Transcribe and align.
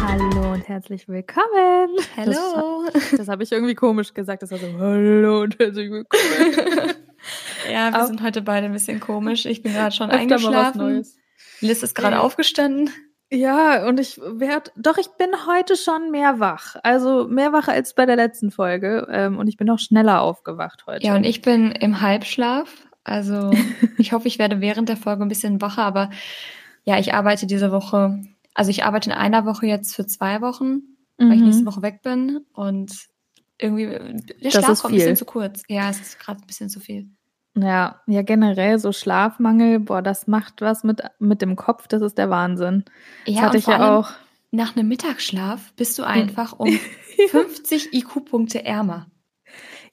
Hallo 0.00 0.52
und 0.52 0.68
herzlich 0.68 1.08
willkommen. 1.08 1.96
Hallo. 2.16 2.88
Das, 2.92 3.10
das 3.12 3.28
habe 3.28 3.42
ich 3.42 3.52
irgendwie 3.52 3.74
komisch 3.74 4.12
gesagt. 4.14 4.42
Das 4.42 4.50
war 4.50 4.58
so, 4.58 4.66
hallo 4.78 5.42
und 5.42 5.58
herzlich 5.58 5.90
willkommen. 5.90 6.94
ja, 7.70 7.92
wir 7.92 8.02
Auch- 8.02 8.06
sind 8.06 8.22
heute 8.22 8.42
beide 8.42 8.66
ein 8.66 8.72
bisschen 8.72 9.00
komisch. 9.00 9.46
Ich 9.46 9.62
bin 9.62 9.72
gerade 9.72 9.94
schon 9.94 10.10
eingeschlafen. 10.10 11.04
Liz 11.60 11.82
ist 11.82 11.94
gerade 11.94 12.16
Ja. 12.16 12.20
aufgestanden. 12.22 12.90
Ja, 13.32 13.86
und 13.86 13.98
ich 13.98 14.20
werd, 14.22 14.72
doch, 14.76 14.98
ich 14.98 15.08
bin 15.16 15.30
heute 15.46 15.76
schon 15.76 16.10
mehr 16.10 16.38
wach. 16.38 16.76
Also 16.82 17.26
mehr 17.28 17.52
wach 17.52 17.66
als 17.68 17.94
bei 17.94 18.04
der 18.04 18.16
letzten 18.16 18.50
Folge. 18.50 19.06
Ähm, 19.10 19.38
und 19.38 19.48
ich 19.48 19.56
bin 19.56 19.70
auch 19.70 19.78
schneller 19.78 20.20
aufgewacht 20.20 20.84
heute. 20.86 21.06
Ja, 21.06 21.16
und 21.16 21.24
ich 21.24 21.40
bin 21.40 21.72
im 21.72 22.02
Halbschlaf. 22.02 22.68
Also 23.04 23.50
ich 23.98 24.12
hoffe, 24.12 24.28
ich 24.28 24.38
werde 24.38 24.60
während 24.60 24.90
der 24.90 24.98
Folge 24.98 25.24
ein 25.24 25.28
bisschen 25.28 25.62
wacher. 25.62 25.82
Aber 25.82 26.10
ja, 26.84 26.98
ich 26.98 27.14
arbeite 27.14 27.46
diese 27.46 27.72
Woche. 27.72 28.22
Also 28.54 28.70
ich 28.70 28.84
arbeite 28.84 29.08
in 29.10 29.16
einer 29.16 29.46
Woche 29.46 29.66
jetzt 29.66 29.96
für 29.96 30.06
zwei 30.06 30.42
Wochen, 30.42 30.82
weil 31.16 31.32
ich 31.32 31.38
Mhm. 31.40 31.46
nächste 31.46 31.64
Woche 31.66 31.80
weg 31.80 32.02
bin. 32.02 32.44
Und 32.52 33.06
irgendwie, 33.56 33.86
der 33.86 34.14
Das 34.42 34.52
Schlaf 34.52 34.68
ist 34.70 34.82
kommt 34.82 34.92
ein 34.92 34.96
bisschen 34.98 35.16
zu 35.16 35.24
kurz. 35.24 35.62
Ja, 35.68 35.88
es 35.88 36.00
ist 36.00 36.18
gerade 36.18 36.42
ein 36.42 36.46
bisschen 36.46 36.68
zu 36.68 36.80
viel. 36.80 37.08
Ja, 37.54 38.00
ja, 38.06 38.22
generell 38.22 38.78
so 38.78 38.92
Schlafmangel, 38.92 39.80
boah, 39.80 40.00
das 40.00 40.26
macht 40.26 40.60
was 40.62 40.84
mit, 40.84 41.02
mit 41.18 41.42
dem 41.42 41.56
Kopf, 41.56 41.86
das 41.86 42.00
ist 42.00 42.16
der 42.16 42.30
Wahnsinn. 42.30 42.84
Das 43.26 43.34
Ja, 43.34 43.42
hatte 43.42 43.58
ich 43.58 43.66
ja 43.66 43.98
auch. 43.98 44.10
nach 44.50 44.74
einem 44.74 44.88
Mittagsschlaf 44.88 45.72
bist 45.74 45.98
du 45.98 46.04
einfach 46.04 46.58
um 46.58 46.70
50 47.30 47.92
IQ-Punkte 47.92 48.64
ärmer. 48.64 49.06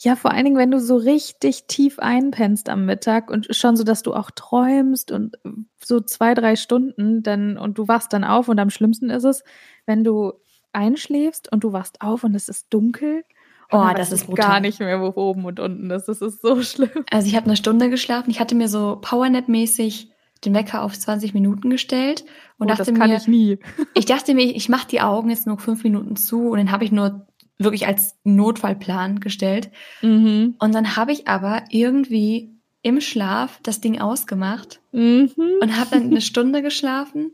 Ja, 0.02 0.16
vor 0.16 0.32
allen 0.32 0.46
Dingen, 0.46 0.58
wenn 0.58 0.72
du 0.72 0.80
so 0.80 0.96
richtig 0.96 1.66
tief 1.68 2.00
einpennst 2.00 2.70
am 2.70 2.86
Mittag 2.86 3.30
und 3.30 3.54
schon 3.54 3.76
so, 3.76 3.84
dass 3.84 4.02
du 4.02 4.14
auch 4.14 4.32
träumst 4.32 5.12
und 5.12 5.36
so 5.84 6.00
zwei, 6.00 6.34
drei 6.34 6.56
Stunden, 6.56 7.22
dann 7.22 7.58
und 7.58 7.78
du 7.78 7.90
wachst 7.90 8.14
dann 8.14 8.24
auf 8.24 8.48
und 8.48 8.60
am 8.60 8.70
schlimmsten 8.70 9.10
ist 9.10 9.26
es, 9.26 9.44
wenn 9.86 10.06
du 10.06 10.32
einschläfst 10.72 11.52
und 11.52 11.66
du 11.66 11.74
wachst 11.74 12.00
auf 12.02 12.24
und 12.24 12.34
es 12.36 12.48
ist 12.48 12.68
dunkel. 12.74 13.26
Oh, 13.72 13.88
das 13.96 14.12
ist 14.12 14.26
brutal. 14.26 14.48
gar 14.48 14.60
nicht 14.60 14.80
mehr, 14.80 15.00
wo 15.00 15.14
oben 15.16 15.46
und 15.46 15.60
unten 15.60 15.90
ist. 15.92 16.06
Das 16.08 16.22
ist 16.22 16.42
so 16.42 16.62
schlimm. 16.64 16.90
Also 17.12 17.28
ich 17.28 17.36
habe 17.36 17.46
eine 17.46 17.56
Stunde 17.56 17.90
geschlafen. 17.90 18.30
Ich 18.32 18.40
hatte 18.40 18.56
mir 18.56 18.68
so 18.68 18.98
Powernap-mäßig 19.02 20.10
den 20.46 20.54
Wecker 20.54 20.84
auf 20.84 20.98
20 20.98 21.34
Minuten 21.34 21.70
gestellt 21.70 22.24
und 22.58 22.68
oh, 22.68 22.70
dachte 22.70 22.92
das 22.92 23.00
kann 23.00 23.10
mir, 23.10 23.18
ich 23.18 23.28
nie. 23.28 23.60
ich 23.94 24.06
dachte 24.06 24.34
mir, 24.34 24.44
ich 24.56 24.70
mache 24.70 24.88
die 24.88 25.02
Augen 25.02 25.30
jetzt 25.30 25.46
nur 25.46 25.60
fünf 25.60 25.84
Minuten 25.84 26.16
zu 26.16 26.50
und 26.50 26.58
dann 26.58 26.72
habe 26.72 26.86
ich 26.86 26.92
nur 26.92 27.28
wirklich 27.58 27.86
als 27.88 28.16
Notfallplan 28.24 29.20
gestellt. 29.20 29.70
Mhm. 30.02 30.56
Und 30.60 30.74
dann 30.74 30.96
habe 30.96 31.12
ich 31.12 31.28
aber 31.28 31.64
irgendwie 31.70 32.52
im 32.82 33.02
Schlaf 33.02 33.60
das 33.64 33.82
Ding 33.82 34.00
ausgemacht 34.00 34.80
Mhm. 34.94 35.30
und 35.62 35.78
habe 35.78 35.90
dann 35.92 36.04
eine 36.04 36.22
Stunde 36.22 36.62
geschlafen 36.62 37.32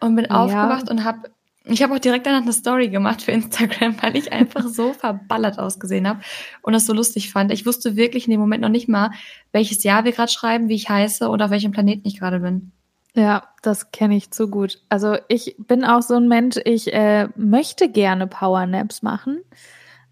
und 0.00 0.14
bin 0.14 0.26
Ja. 0.26 0.44
aufgewacht 0.44 0.90
und 0.90 1.04
habe 1.04 1.30
ich 1.64 1.82
habe 1.82 1.94
auch 1.94 1.98
direkt 1.98 2.26
danach 2.26 2.42
eine 2.42 2.52
Story 2.52 2.88
gemacht 2.88 3.22
für 3.22 3.32
Instagram, 3.32 3.96
weil 4.02 4.16
ich 4.16 4.32
einfach 4.32 4.66
so 4.66 4.92
verballert 4.92 5.58
ausgesehen 5.58 6.08
habe 6.08 6.20
und 6.62 6.72
das 6.72 6.86
so 6.86 6.92
lustig 6.92 7.32
fand. 7.32 7.52
Ich 7.52 7.66
wusste 7.66 7.96
wirklich 7.96 8.26
in 8.26 8.32
dem 8.32 8.40
Moment 8.40 8.62
noch 8.62 8.68
nicht 8.68 8.88
mal, 8.88 9.10
welches 9.52 9.82
Jahr 9.84 10.04
wir 10.04 10.12
gerade 10.12 10.32
schreiben, 10.32 10.68
wie 10.68 10.74
ich 10.74 10.88
heiße 10.88 11.28
und 11.28 11.42
auf 11.42 11.50
welchem 11.50 11.72
Planeten 11.72 12.06
ich 12.06 12.18
gerade 12.18 12.40
bin. 12.40 12.72
Ja, 13.14 13.48
das 13.60 13.90
kenne 13.90 14.16
ich 14.16 14.30
zu 14.30 14.48
gut. 14.48 14.80
Also 14.88 15.16
ich 15.28 15.54
bin 15.58 15.84
auch 15.84 16.02
so 16.02 16.14
ein 16.14 16.28
Mensch, 16.28 16.56
ich 16.64 16.92
äh, 16.92 17.28
möchte 17.36 17.90
gerne 17.90 18.26
Powernaps 18.26 19.02
machen, 19.02 19.42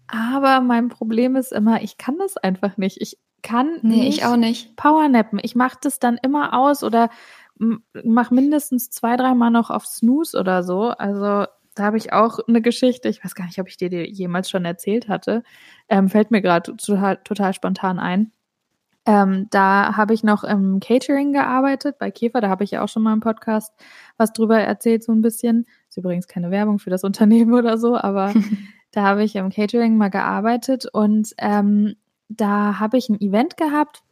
aber 0.07 0.61
mein 0.61 0.89
Problem 0.89 1.35
ist 1.35 1.51
immer, 1.51 1.81
ich 1.81 1.97
kann 1.97 2.17
das 2.19 2.37
einfach 2.37 2.77
nicht. 2.77 3.01
Ich 3.01 3.17
kann 3.41 3.79
Nee, 3.81 4.01
nicht 4.01 4.19
ich 4.19 4.25
auch 4.25 4.35
nicht. 4.35 4.75
Powernappen. 4.75 5.39
Ich 5.41 5.55
mache 5.55 5.77
das 5.81 5.99
dann 5.99 6.19
immer 6.21 6.53
aus 6.53 6.83
oder 6.83 7.09
mache 8.03 8.33
mindestens 8.33 8.89
zwei, 8.89 9.15
dreimal 9.17 9.51
noch 9.51 9.69
auf 9.69 9.85
Snooze 9.85 10.39
oder 10.39 10.63
so. 10.63 10.89
Also 10.89 11.45
da 11.75 11.83
habe 11.83 11.97
ich 11.97 12.11
auch 12.11 12.39
eine 12.47 12.61
Geschichte. 12.61 13.07
Ich 13.07 13.23
weiß 13.23 13.35
gar 13.35 13.45
nicht, 13.45 13.59
ob 13.59 13.67
ich 13.67 13.77
dir 13.77 13.89
die 13.89 14.09
jemals 14.11 14.49
schon 14.49 14.65
erzählt 14.65 15.07
hatte. 15.07 15.43
Ähm, 15.89 16.09
fällt 16.09 16.31
mir 16.31 16.41
gerade 16.41 16.75
total, 16.75 17.17
total 17.17 17.53
spontan 17.53 17.99
ein. 17.99 18.31
Ähm, 19.05 19.47
da 19.49 19.95
habe 19.97 20.13
ich 20.13 20.23
noch 20.23 20.43
im 20.43 20.79
Catering 20.79 21.33
gearbeitet 21.33 21.97
bei 21.97 22.11
Käfer. 22.11 22.41
Da 22.41 22.49
habe 22.49 22.63
ich 22.63 22.71
ja 22.71 22.83
auch 22.83 22.89
schon 22.89 23.03
mal 23.03 23.13
im 23.13 23.19
Podcast 23.19 23.73
was 24.17 24.31
drüber 24.33 24.59
erzählt, 24.59 25.03
so 25.03 25.11
ein 25.11 25.21
bisschen. 25.21 25.65
Ist 25.89 25.97
übrigens 25.97 26.27
keine 26.27 26.51
Werbung 26.51 26.79
für 26.79 26.89
das 26.89 27.03
Unternehmen 27.05 27.53
oder 27.53 27.77
so, 27.77 27.97
aber 27.97 28.33
da 28.91 29.03
habe 29.03 29.23
ich 29.23 29.35
im 29.35 29.49
Catering 29.49 29.97
mal 29.97 30.09
gearbeitet 30.09 30.85
und 30.91 31.33
ähm, 31.37 31.95
da 32.27 32.79
habe 32.79 32.97
ich 32.97 33.09
ein 33.09 33.19
Event 33.19 33.57
gehabt 33.57 34.03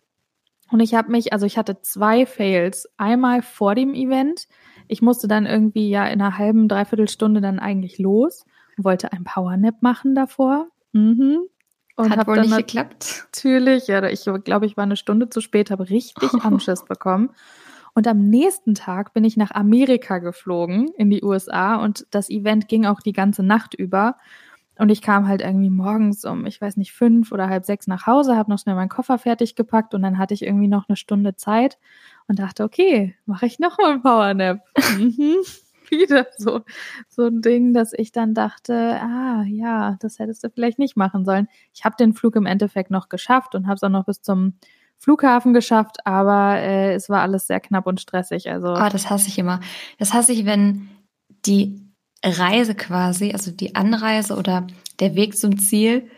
und 0.71 0.79
ich 0.79 0.93
habe 0.93 1.11
mich, 1.11 1.33
also 1.33 1.45
ich 1.45 1.57
hatte 1.57 1.81
zwei 1.81 2.25
Fails. 2.25 2.87
Einmal 2.97 3.41
vor 3.41 3.75
dem 3.75 3.93
Event. 3.93 4.47
Ich 4.87 5.01
musste 5.01 5.27
dann 5.27 5.45
irgendwie 5.45 5.89
ja 5.89 6.05
in 6.05 6.21
einer 6.21 6.37
halben, 6.37 6.67
dreiviertel 6.67 7.09
Stunde 7.09 7.41
dann 7.41 7.59
eigentlich 7.59 7.97
los 7.99 8.45
und 8.77 8.85
wollte 8.85 9.11
ein 9.11 9.23
Powernap 9.23 9.81
machen 9.81 10.15
davor. 10.15 10.67
Mhm. 10.93 11.39
Und 11.95 12.15
Hat 12.15 12.27
wohl 12.27 12.37
dann 12.37 12.45
nicht 12.45 12.57
geklappt. 12.57 13.25
Natürlich, 13.25 13.87
ja, 13.87 14.01
ich 14.07 14.23
glaube, 14.45 14.65
ich 14.65 14.77
war 14.77 14.85
eine 14.85 14.95
Stunde 14.95 15.29
zu 15.29 15.41
spät, 15.41 15.69
habe 15.69 15.89
richtig 15.89 16.33
Anschiss 16.43 16.85
bekommen. 16.85 17.31
Und 17.93 18.07
am 18.07 18.29
nächsten 18.29 18.75
Tag 18.75 19.13
bin 19.13 19.25
ich 19.25 19.35
nach 19.35 19.51
Amerika 19.51 20.19
geflogen, 20.19 20.89
in 20.97 21.09
die 21.09 21.23
USA, 21.23 21.75
und 21.83 22.05
das 22.11 22.29
Event 22.29 22.67
ging 22.67 22.85
auch 22.85 23.01
die 23.01 23.11
ganze 23.11 23.43
Nacht 23.43 23.73
über. 23.73 24.15
Und 24.79 24.89
ich 24.89 25.01
kam 25.01 25.27
halt 25.27 25.41
irgendwie 25.41 25.69
morgens 25.69 26.23
um, 26.23 26.45
ich 26.45 26.61
weiß 26.61 26.77
nicht, 26.77 26.93
fünf 26.93 27.33
oder 27.33 27.49
halb 27.49 27.65
sechs 27.65 27.85
nach 27.85 28.07
Hause, 28.07 28.37
habe 28.37 28.49
noch 28.49 28.59
schnell 28.59 28.75
meinen 28.75 28.87
Koffer 28.87 29.17
fertig 29.17 29.55
gepackt 29.55 29.93
und 29.93 30.01
dann 30.01 30.17
hatte 30.17 30.33
ich 30.33 30.41
irgendwie 30.41 30.69
noch 30.69 30.87
eine 30.87 30.95
Stunde 30.95 31.35
Zeit 31.35 31.77
und 32.29 32.39
dachte, 32.39 32.63
okay, 32.63 33.13
mache 33.25 33.45
ich 33.45 33.59
noch 33.59 33.77
mal 33.77 33.91
ein 33.91 34.01
Powernap. 34.01 34.61
mhm. 34.97 35.35
Wieder 35.89 36.27
so, 36.37 36.61
so 37.09 37.25
ein 37.25 37.41
Ding, 37.41 37.73
dass 37.73 37.91
ich 37.91 38.13
dann 38.13 38.33
dachte, 38.33 38.99
ah 39.01 39.43
ja, 39.47 39.97
das 39.99 40.17
hättest 40.17 40.45
du 40.45 40.49
vielleicht 40.49 40.79
nicht 40.79 40.95
machen 40.95 41.25
sollen. 41.25 41.49
Ich 41.73 41.83
habe 41.83 41.97
den 41.99 42.13
Flug 42.13 42.37
im 42.37 42.45
Endeffekt 42.45 42.89
noch 42.89 43.09
geschafft 43.09 43.55
und 43.55 43.67
habe 43.67 43.75
es 43.75 43.83
auch 43.83 43.89
noch 43.89 44.05
bis 44.05 44.21
zum 44.21 44.53
Flughafen 44.97 45.53
geschafft, 45.53 45.97
aber 46.05 46.57
äh, 46.57 46.93
es 46.93 47.09
war 47.09 47.21
alles 47.21 47.47
sehr 47.47 47.59
knapp 47.59 47.85
und 47.85 47.99
stressig. 47.99 48.49
Also 48.49 48.67
Ah, 48.67 48.89
das 48.89 49.09
hasse 49.09 49.27
ich 49.27 49.39
immer. 49.39 49.59
Das 49.97 50.13
hasse 50.13 50.31
ich, 50.31 50.45
wenn 50.45 50.87
die 51.45 51.88
Reise 52.23 52.75
quasi, 52.75 53.31
also 53.31 53.51
die 53.51 53.75
Anreise 53.75 54.35
oder 54.35 54.67
der 54.99 55.15
Weg 55.15 55.37
zum 55.37 55.57
Ziel 55.59 56.09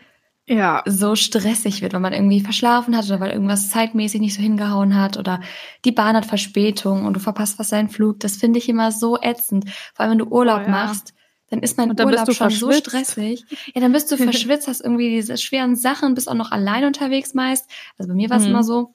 ja, 0.48 0.82
so 0.86 1.14
stressig 1.14 1.82
wird, 1.82 1.92
weil 1.92 2.00
man 2.00 2.12
irgendwie 2.12 2.40
verschlafen 2.40 2.96
hat 2.96 3.04
oder 3.06 3.20
weil 3.20 3.30
irgendwas 3.30 3.70
zeitmäßig 3.70 4.20
nicht 4.20 4.34
so 4.34 4.42
hingehauen 4.42 4.96
hat 4.98 5.16
oder 5.16 5.40
die 5.84 5.92
Bahn 5.92 6.16
hat 6.16 6.26
Verspätung 6.26 7.04
und 7.06 7.14
du 7.14 7.20
verpasst 7.20 7.60
was 7.60 7.68
seinen 7.68 7.88
Flug. 7.88 8.18
Das 8.20 8.36
finde 8.36 8.58
ich 8.58 8.68
immer 8.68 8.90
so 8.90 9.16
ätzend. 9.22 9.70
Vor 9.94 10.00
allem, 10.00 10.10
wenn 10.12 10.18
du 10.18 10.26
Urlaub 10.26 10.62
Oh 10.62 10.64
ja. 10.64 10.68
machst, 10.68 11.14
dann 11.50 11.60
ist 11.60 11.78
mein 11.78 11.94
dann 11.94 12.06
Urlaub 12.08 12.32
schon 12.34 12.50
so 12.50 12.72
stressig. 12.72 13.44
Ja, 13.72 13.80
dann 13.80 13.92
bist 13.92 14.10
du 14.10 14.16
verschwitzt, 14.18 14.66
hast 14.66 14.80
irgendwie 14.80 15.10
diese 15.10 15.36
schweren 15.38 15.76
Sachen, 15.76 16.14
bist 16.14 16.28
auch 16.28 16.34
noch 16.34 16.50
allein 16.50 16.84
unterwegs 16.86 17.34
meist. 17.34 17.70
Also 17.96 18.08
bei 18.08 18.14
mir 18.16 18.28
war 18.28 18.38
es 18.38 18.42
Mhm. 18.44 18.50
immer 18.50 18.64
so. 18.64 18.94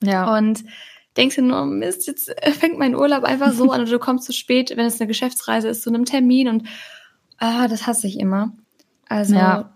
ja. 0.00 0.36
Und 0.38 0.62
denkst 1.16 1.36
du 1.36 1.42
nur, 1.42 1.64
Mist, 1.66 2.06
jetzt 2.06 2.34
fängt 2.58 2.78
mein 2.78 2.94
Urlaub 2.94 3.24
einfach 3.24 3.52
so 3.52 3.70
an 3.70 3.82
und 3.82 3.90
du 3.90 3.98
kommst 3.98 4.24
zu 4.26 4.32
spät, 4.32 4.70
wenn 4.76 4.86
es 4.86 5.00
eine 5.00 5.08
Geschäftsreise 5.08 5.68
ist, 5.68 5.82
zu 5.82 5.90
einem 5.90 6.04
Termin 6.04 6.48
und 6.48 6.66
ah, 7.38 7.68
das 7.68 7.86
hasse 7.86 8.06
ich 8.06 8.18
immer. 8.18 8.52
Also 9.08 9.34
Ja, 9.34 9.70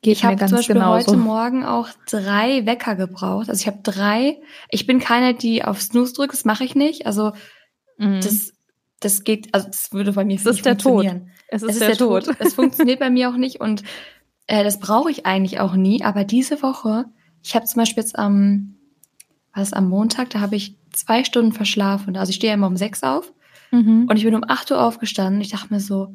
Geht 0.00 0.18
ich 0.18 0.24
habe 0.24 0.36
zum 0.36 0.50
Beispiel 0.52 0.74
genauso. 0.76 1.12
heute 1.12 1.16
Morgen 1.18 1.64
auch 1.64 1.88
drei 2.08 2.64
Wecker 2.66 2.94
gebraucht. 2.94 3.48
Also 3.48 3.60
ich 3.60 3.66
habe 3.66 3.80
drei. 3.82 4.38
Ich 4.70 4.86
bin 4.86 5.00
keine, 5.00 5.34
die 5.34 5.64
auf 5.64 5.82
Snooze 5.82 6.12
drückt, 6.14 6.34
das 6.34 6.44
mache 6.44 6.62
ich 6.64 6.74
nicht. 6.76 7.06
Also 7.06 7.32
Mhm. 7.96 8.20
das, 8.22 8.52
das 9.00 9.24
geht, 9.24 9.52
also 9.54 9.66
das 9.66 9.92
würde 9.92 10.12
bei 10.12 10.24
mir 10.24 10.36
Es 10.36 10.44
nicht 10.44 10.56
ist 10.58 10.66
der 10.66 10.78
Tod. 10.78 11.04
funktionieren. 11.04 11.30
es 11.48 11.62
ist, 11.64 11.70
Es 11.70 11.76
ist 11.76 11.88
der, 11.88 11.96
Tod. 11.96 12.28
Es 12.38 12.54
funktioniert 12.54 13.00
bei 13.00 13.10
mir 13.10 13.28
auch 13.28 13.36
nicht 13.36 13.60
und 13.60 13.82
äh, 14.46 14.62
das 14.62 14.78
brauche 14.78 15.10
ich 15.10 15.26
eigentlich 15.26 15.58
auch 15.58 15.74
nie. 15.74 16.04
Aber 16.04 16.22
diese 16.22 16.62
Woche, 16.62 17.06
ich 17.42 17.56
habe 17.56 17.66
zum 17.66 17.80
Beispiel 17.80 18.04
jetzt 18.04 18.16
am, 18.16 18.76
was 19.54 19.72
am 19.72 19.88
Montag, 19.88 20.30
da 20.30 20.40
habe 20.40 20.56
ich 20.56 20.74
zwei 20.92 21.24
Stunden 21.24 21.52
verschlafen. 21.52 22.16
Also 22.16 22.30
ich 22.30 22.36
stehe 22.36 22.50
ja 22.50 22.54
immer 22.54 22.66
um 22.66 22.76
sechs 22.76 23.02
auf 23.02 23.32
Mhm. 23.70 24.06
und 24.08 24.16
ich 24.16 24.24
bin 24.24 24.34
um 24.34 24.44
8 24.48 24.70
Uhr 24.70 24.82
aufgestanden. 24.82 25.42
Ich 25.42 25.50
dachte 25.50 25.72
mir 25.74 25.80
so, 25.80 26.14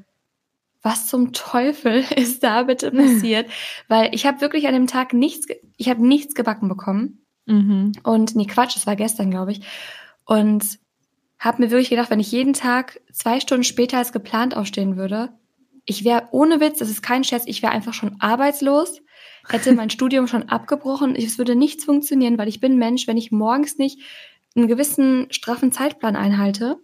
was 0.82 1.08
zum 1.08 1.34
Teufel 1.34 2.04
ist 2.16 2.44
da 2.44 2.64
bitte 2.64 2.92
passiert? 2.92 3.48
Weil 3.88 4.14
ich 4.14 4.26
habe 4.26 4.42
wirklich 4.42 4.68
an 4.68 4.74
dem 4.74 4.88
Tag 4.88 5.14
nichts, 5.14 5.48
ich 5.78 5.90
habe 5.90 6.06
nichts 6.06 6.34
gebacken 6.34 6.68
bekommen. 6.68 7.20
Mhm. 7.46 7.92
Und 8.04 8.36
nee, 8.36 8.46
Quatsch, 8.46 8.76
das 8.76 8.88
war 8.88 8.96
gestern, 8.96 9.30
glaube 9.30 9.52
ich. 9.52 9.62
Und 10.26 10.80
habe 11.38 11.62
mir 11.62 11.72
wirklich 11.72 11.90
gedacht, 11.90 12.10
wenn 12.10 12.20
ich 12.20 12.32
jeden 12.32 12.54
Tag 12.54 13.02
zwei 13.12 13.40
Stunden 13.40 13.66
später 13.66 13.98
als 13.98 14.14
geplant 14.14 14.56
aufstehen 14.56 14.96
würde, 14.98 15.30
ich 15.86 16.06
wäre 16.06 16.30
ohne 16.32 16.62
Witz, 16.62 16.80
das 16.80 16.90
ist 16.90 17.04
kein 17.04 17.26
Scherz, 17.26 17.44
ich 17.46 17.62
wäre 17.62 17.74
einfach 17.74 17.94
schon 17.94 18.16
arbeitslos, 18.20 19.02
hätte 19.50 19.74
mein 19.74 19.90
Studium 19.90 20.28
schon 20.28 20.50
abgebrochen. 20.50 21.16
Es 21.16 21.38
würde 21.38 21.56
nichts 21.56 21.86
funktionieren, 21.86 22.38
weil 22.38 22.48
ich 22.48 22.60
bin 22.60 22.78
Mensch, 22.78 23.08
wenn 23.08 23.18
ich 23.18 23.32
morgens 23.32 23.78
nicht 23.78 24.00
einen 24.56 24.68
gewissen 24.68 25.28
straffen 25.32 25.72
Zeitplan 25.72 26.16
einhalte, 26.16 26.78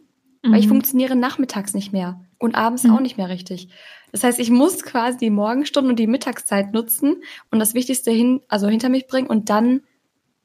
weil 0.44 0.60
ich 0.60 0.66
Mhm. 0.66 0.70
funktioniere 0.72 1.16
nachmittags 1.16 1.74
nicht 1.74 1.92
mehr. 1.94 2.22
und 2.42 2.56
abends 2.56 2.86
mhm. 2.86 2.92
auch 2.92 3.00
nicht 3.02 3.18
mehr 3.18 3.28
richtig. 3.28 3.68
Das 4.14 4.24
heißt, 4.24 4.40
ich 4.40 4.50
muss 4.50 4.82
quasi 4.84 5.18
die 5.18 5.30
Morgenstunden 5.30 5.90
und 5.92 6.00
die 6.00 6.08
Mittagszeit 6.08 6.72
nutzen 6.72 7.18
und 7.52 7.60
das 7.60 7.74
Wichtigste 7.74 8.12
hin, 8.12 8.40
also 8.48 8.70
hinter 8.70 8.88
mich 8.88 9.08
bringen 9.08 9.28
und 9.28 9.50
dann 9.50 9.82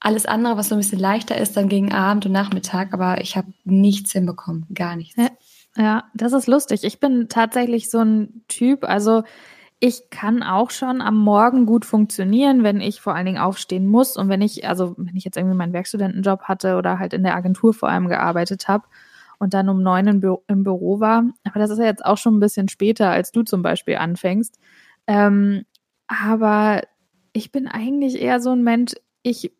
alles 0.01 0.27
andere, 0.27 0.57
was 0.57 0.71
so 0.71 0.75
ein 0.75 0.79
bisschen 0.81 0.99
leichter 0.99 1.39
ist, 1.39 1.57
dann 1.57 1.69
gegen 1.69 1.93
Abend 1.93 2.27
und 2.27 2.33
Nachmittag. 2.33 2.93
Aber 2.93 3.21
ich 3.21 3.37
habe 3.37 3.53
nichts 3.63 4.11
hinbekommen, 4.11 4.67
gar 4.75 4.97
nichts. 4.97 5.15
Ja, 5.17 5.29
ja, 5.77 6.05
das 6.15 6.33
ist 6.33 6.49
lustig. 6.49 6.83
Ich 6.83 6.99
bin 6.99 7.29
tatsächlich 7.29 7.89
so 7.89 8.01
ein 8.01 8.43
Typ, 8.49 8.83
also 8.83 9.23
ich 9.81 10.09
kann 10.11 10.43
auch 10.43 10.71
schon 10.71 11.01
am 11.01 11.19
Morgen 11.19 11.67
gut 11.67 11.85
funktionieren, 11.85 12.63
wenn 12.63 12.81
ich 12.81 13.01
vor 13.01 13.15
allen 13.15 13.27
Dingen 13.27 13.39
aufstehen 13.39 13.87
muss 13.87 14.17
und 14.17 14.29
wenn 14.29 14.41
ich, 14.41 14.67
also 14.67 14.95
wenn 14.97 15.17
ich 15.17 15.25
jetzt 15.25 15.37
irgendwie 15.37 15.57
meinen 15.57 15.73
Werkstudentenjob 15.73 16.45
hatte 16.45 16.77
oder 16.77 16.99
halt 16.99 17.13
in 17.13 17.23
der 17.23 17.35
Agentur 17.35 17.75
vor 17.75 17.89
allem 17.89 18.09
gearbeitet 18.09 18.69
habe 18.69 18.85
und 19.39 19.53
dann 19.53 19.69
um 19.69 19.83
neun 19.83 20.07
im, 20.07 20.21
Bü 20.21 20.37
im 20.47 20.65
Büro 20.65 21.01
war. 21.01 21.25
Aber 21.45 21.61
das 21.61 21.71
ist 21.71 21.79
ja 21.79 21.85
jetzt 21.85 22.05
auch 22.05 22.17
schon 22.17 22.37
ein 22.37 22.41
bisschen 22.41 22.69
später, 22.69 23.11
als 23.11 23.33
du 23.33 23.43
zum 23.43 23.63
Beispiel 23.63 23.97
anfängst. 23.97 24.59
Ähm, 25.07 25.65
aber 26.07 26.83
ich 27.33 27.53
bin 27.53 27.67
eigentlich 27.69 28.21
eher 28.21 28.41
so 28.41 28.53
ein 28.53 28.63
Mensch, 28.63 28.93
ich 29.23 29.53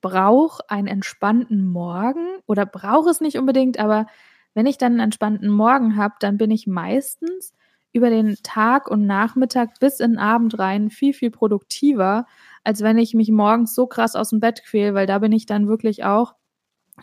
brauche 0.00 0.68
einen 0.68 0.88
entspannten 0.88 1.66
Morgen 1.66 2.26
oder 2.46 2.66
brauche 2.66 3.10
es 3.10 3.20
nicht 3.20 3.38
unbedingt, 3.38 3.78
aber 3.78 4.06
wenn 4.54 4.66
ich 4.66 4.78
dann 4.78 4.92
einen 4.92 5.00
entspannten 5.00 5.50
Morgen 5.50 5.96
habe, 5.96 6.14
dann 6.18 6.38
bin 6.38 6.50
ich 6.50 6.66
meistens 6.66 7.52
über 7.92 8.10
den 8.10 8.36
Tag 8.42 8.90
und 8.90 9.06
Nachmittag 9.06 9.78
bis 9.80 10.00
in 10.00 10.12
den 10.12 10.18
Abend 10.18 10.58
rein 10.58 10.90
viel, 10.90 11.12
viel 11.12 11.30
produktiver, 11.30 12.26
als 12.64 12.82
wenn 12.82 12.98
ich 12.98 13.14
mich 13.14 13.30
morgens 13.30 13.74
so 13.74 13.86
krass 13.86 14.16
aus 14.16 14.30
dem 14.30 14.40
Bett 14.40 14.62
quäle, 14.64 14.94
weil 14.94 15.06
da 15.06 15.18
bin 15.18 15.32
ich 15.32 15.46
dann 15.46 15.68
wirklich 15.68 16.04
auch 16.04 16.34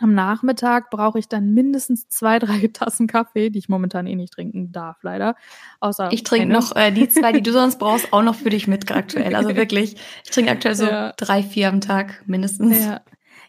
am 0.00 0.12
Nachmittag 0.12 0.90
brauche 0.90 1.18
ich 1.18 1.28
dann 1.28 1.54
mindestens 1.54 2.08
zwei, 2.08 2.38
drei 2.40 2.68
Tassen 2.72 3.06
Kaffee, 3.06 3.50
die 3.50 3.58
ich 3.58 3.68
momentan 3.68 4.06
eh 4.06 4.16
nicht 4.16 4.32
trinken 4.32 4.72
darf, 4.72 4.96
leider. 5.02 5.36
Außer 5.80 6.12
ich 6.12 6.24
trinke 6.24 6.52
noch 6.52 6.74
äh, 6.74 6.90
die 6.90 7.08
zwei, 7.08 7.32
die 7.32 7.42
du 7.42 7.52
sonst 7.52 7.78
brauchst, 7.78 8.12
auch 8.12 8.22
noch 8.22 8.34
für 8.34 8.50
dich 8.50 8.66
mit 8.66 8.90
aktuell. 8.90 9.34
Also 9.34 9.56
wirklich, 9.56 9.96
ich 10.24 10.30
trinke 10.30 10.50
aktuell 10.50 10.74
so 10.74 10.86
ja. 10.86 11.12
drei, 11.16 11.42
vier 11.42 11.68
am 11.68 11.80
Tag 11.80 12.22
mindestens. 12.26 12.84
Ja. 12.84 13.00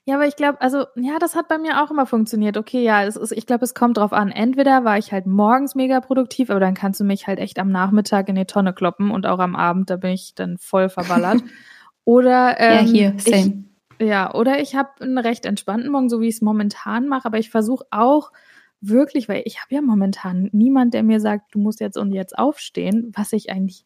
Ja, 0.08 0.16
aber 0.16 0.28
ich 0.28 0.36
glaube, 0.36 0.62
also 0.62 0.86
ja, 0.96 1.18
das 1.20 1.36
hat 1.36 1.48
bei 1.48 1.58
mir 1.58 1.84
auch 1.84 1.90
immer 1.90 2.06
funktioniert. 2.06 2.58
Okay, 2.58 2.84
ja, 2.84 3.04
es 3.04 3.16
ist, 3.16 3.32
ich 3.32 3.48
glaube, 3.48 3.66
es 3.66 3.74
kommt 3.74 3.98
drauf 3.98 4.14
an. 4.14 4.30
Entweder 4.30 4.84
war 4.84 5.00
ich 5.00 5.12
halt 5.12 5.26
morgens 5.26 5.74
mega 5.74 6.00
produktiv, 6.00 6.52
aber 6.52 6.60
dann 6.60 6.76
kannst 6.76 7.00
du 7.00 7.04
mich 7.04 7.26
halt 7.26 7.40
echt 7.40 7.58
am 7.58 7.72
Nachmittag 7.72 8.30
in 8.30 8.36
die 8.36 8.46
Tonne 8.46 8.72
kloppen 8.72 9.10
und 9.10 9.26
auch 9.26 9.40
am 9.40 9.56
Abend, 9.56 9.90
da 9.90 9.96
bin 9.96 10.12
ich 10.12 10.36
dann 10.36 10.60
voll 10.60 10.90
verballert. 10.90 11.42
Oder 12.06 12.60
ähm, 12.60 12.86
ja, 12.86 12.92
hier, 12.92 13.16
same. 13.18 13.66
Ich, 13.98 14.08
ja, 14.08 14.32
oder 14.32 14.60
ich 14.60 14.76
habe 14.76 14.90
einen 15.00 15.18
recht 15.18 15.44
entspannten 15.48 15.90
Morgen, 15.92 16.08
so 16.08 16.22
wie 16.22 16.28
ich 16.28 16.36
es 16.36 16.42
momentan 16.42 17.08
mache, 17.08 17.26
aber 17.26 17.40
ich 17.40 17.50
versuche 17.50 17.86
auch 17.90 18.32
wirklich, 18.80 19.28
weil 19.28 19.42
ich 19.46 19.60
habe 19.60 19.74
ja 19.74 19.82
momentan 19.82 20.50
niemand, 20.52 20.94
der 20.94 21.02
mir 21.02 21.20
sagt, 21.20 21.56
du 21.56 21.60
musst 21.60 21.80
jetzt 21.80 21.98
und 21.98 22.12
jetzt 22.12 22.38
aufstehen, 22.38 23.12
was 23.16 23.34
ich 23.34 23.50
eigentlich 23.50 23.86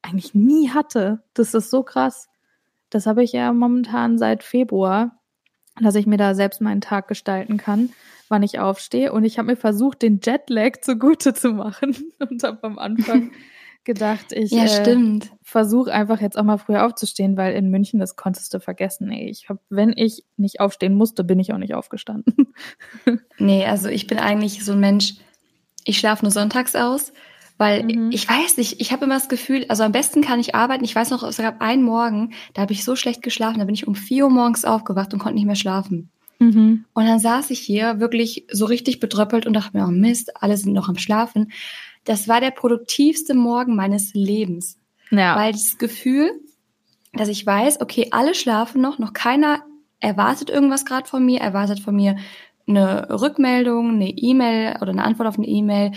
eigentlich 0.00 0.34
nie 0.34 0.70
hatte. 0.70 1.22
Das 1.34 1.52
ist 1.52 1.70
so 1.70 1.82
krass. 1.82 2.28
Das 2.88 3.06
habe 3.06 3.22
ich 3.22 3.32
ja 3.32 3.52
momentan 3.52 4.16
seit 4.16 4.42
Februar 4.42 5.21
dass 5.80 5.94
ich 5.94 6.06
mir 6.06 6.18
da 6.18 6.34
selbst 6.34 6.60
meinen 6.60 6.80
Tag 6.80 7.08
gestalten 7.08 7.56
kann, 7.56 7.90
wann 8.28 8.42
ich 8.42 8.58
aufstehe. 8.58 9.12
Und 9.12 9.24
ich 9.24 9.38
habe 9.38 9.46
mir 9.46 9.56
versucht, 9.56 10.02
den 10.02 10.20
Jetlag 10.22 10.80
zugute 10.80 11.34
zu 11.34 11.52
machen 11.52 11.96
und 12.18 12.42
habe 12.42 12.62
am 12.62 12.78
Anfang 12.78 13.32
gedacht, 13.84 14.32
ich 14.32 14.52
ja, 14.52 14.64
äh, 14.64 15.18
versuche 15.42 15.92
einfach 15.92 16.20
jetzt 16.20 16.38
auch 16.38 16.44
mal 16.44 16.58
früher 16.58 16.86
aufzustehen, 16.86 17.36
weil 17.36 17.54
in 17.54 17.70
München 17.70 17.98
das 17.98 18.16
konntest 18.16 18.54
du 18.54 18.60
vergessen. 18.60 19.10
Ey, 19.10 19.28
ich 19.28 19.48
hab, 19.48 19.58
wenn 19.70 19.92
ich 19.96 20.24
nicht 20.36 20.60
aufstehen 20.60 20.94
musste, 20.94 21.24
bin 21.24 21.40
ich 21.40 21.52
auch 21.52 21.58
nicht 21.58 21.74
aufgestanden. 21.74 22.52
nee, 23.38 23.66
also 23.66 23.88
ich 23.88 24.06
bin 24.06 24.18
eigentlich 24.18 24.64
so 24.64 24.72
ein 24.72 24.80
Mensch, 24.80 25.14
ich 25.84 25.98
schlafe 25.98 26.24
nur 26.24 26.30
sonntags 26.30 26.76
aus 26.76 27.12
weil 27.62 27.84
mhm. 27.84 28.10
ich 28.10 28.28
weiß 28.28 28.56
nicht, 28.56 28.80
ich 28.80 28.90
habe 28.90 29.04
immer 29.04 29.14
das 29.14 29.28
Gefühl, 29.28 29.64
also 29.68 29.84
am 29.84 29.92
besten 29.92 30.20
kann 30.20 30.40
ich 30.40 30.56
arbeiten. 30.56 30.82
Ich 30.82 30.96
weiß 30.96 31.10
noch, 31.10 31.22
es 31.22 31.36
gab 31.36 31.60
einen 31.60 31.84
Morgen, 31.84 32.32
da 32.54 32.62
habe 32.62 32.72
ich 32.72 32.82
so 32.82 32.96
schlecht 32.96 33.22
geschlafen, 33.22 33.60
da 33.60 33.64
bin 33.64 33.76
ich 33.76 33.86
um 33.86 33.94
vier 33.94 34.24
Uhr 34.24 34.30
morgens 34.30 34.64
aufgewacht 34.64 35.14
und 35.14 35.20
konnte 35.20 35.36
nicht 35.36 35.46
mehr 35.46 35.54
schlafen. 35.54 36.10
Mhm. 36.40 36.86
Und 36.92 37.06
dann 37.06 37.20
saß 37.20 37.50
ich 37.50 37.60
hier 37.60 38.00
wirklich 38.00 38.46
so 38.50 38.64
richtig 38.64 38.98
bedröppelt 38.98 39.46
und 39.46 39.52
dachte 39.52 39.76
mir, 39.76 39.84
oh 39.86 39.92
Mist, 39.92 40.42
alle 40.42 40.56
sind 40.56 40.72
noch 40.72 40.88
am 40.88 40.98
Schlafen. 40.98 41.52
Das 42.02 42.26
war 42.26 42.40
der 42.40 42.50
produktivste 42.50 43.34
Morgen 43.34 43.76
meines 43.76 44.12
Lebens. 44.12 44.76
Ja. 45.12 45.36
Weil 45.36 45.52
dieses 45.52 45.78
Gefühl, 45.78 46.32
dass 47.12 47.28
ich 47.28 47.46
weiß, 47.46 47.80
okay, 47.80 48.08
alle 48.10 48.34
schlafen 48.34 48.80
noch, 48.80 48.98
noch 48.98 49.12
keiner 49.12 49.62
erwartet 50.00 50.50
irgendwas 50.50 50.84
gerade 50.84 51.08
von 51.08 51.24
mir, 51.24 51.40
erwartet 51.40 51.78
von 51.78 51.94
mir 51.94 52.16
eine 52.66 53.08
Rückmeldung, 53.08 53.90
eine 53.90 54.10
E-Mail 54.10 54.78
oder 54.80 54.90
eine 54.90 55.04
Antwort 55.04 55.28
auf 55.28 55.38
eine 55.38 55.46
E-Mail, 55.46 55.92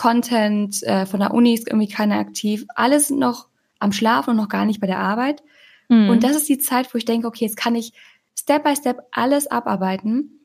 Content, 0.00 0.82
äh, 0.84 1.04
von 1.04 1.20
der 1.20 1.34
Uni 1.34 1.52
ist 1.52 1.68
irgendwie 1.68 1.86
keiner 1.86 2.18
aktiv. 2.18 2.64
Alles 2.74 3.08
sind 3.08 3.18
noch 3.18 3.48
am 3.80 3.92
Schlafen 3.92 4.30
und 4.30 4.36
noch 4.38 4.48
gar 4.48 4.64
nicht 4.64 4.80
bei 4.80 4.86
der 4.86 4.98
Arbeit. 4.98 5.42
Mhm. 5.90 6.08
Und 6.08 6.24
das 6.24 6.36
ist 6.36 6.48
die 6.48 6.56
Zeit, 6.56 6.94
wo 6.94 6.96
ich 6.96 7.04
denke, 7.04 7.26
okay, 7.26 7.44
jetzt 7.44 7.58
kann 7.58 7.74
ich 7.74 7.92
Step 8.34 8.64
by 8.64 8.74
Step 8.74 9.00
alles 9.12 9.46
abarbeiten, 9.48 10.40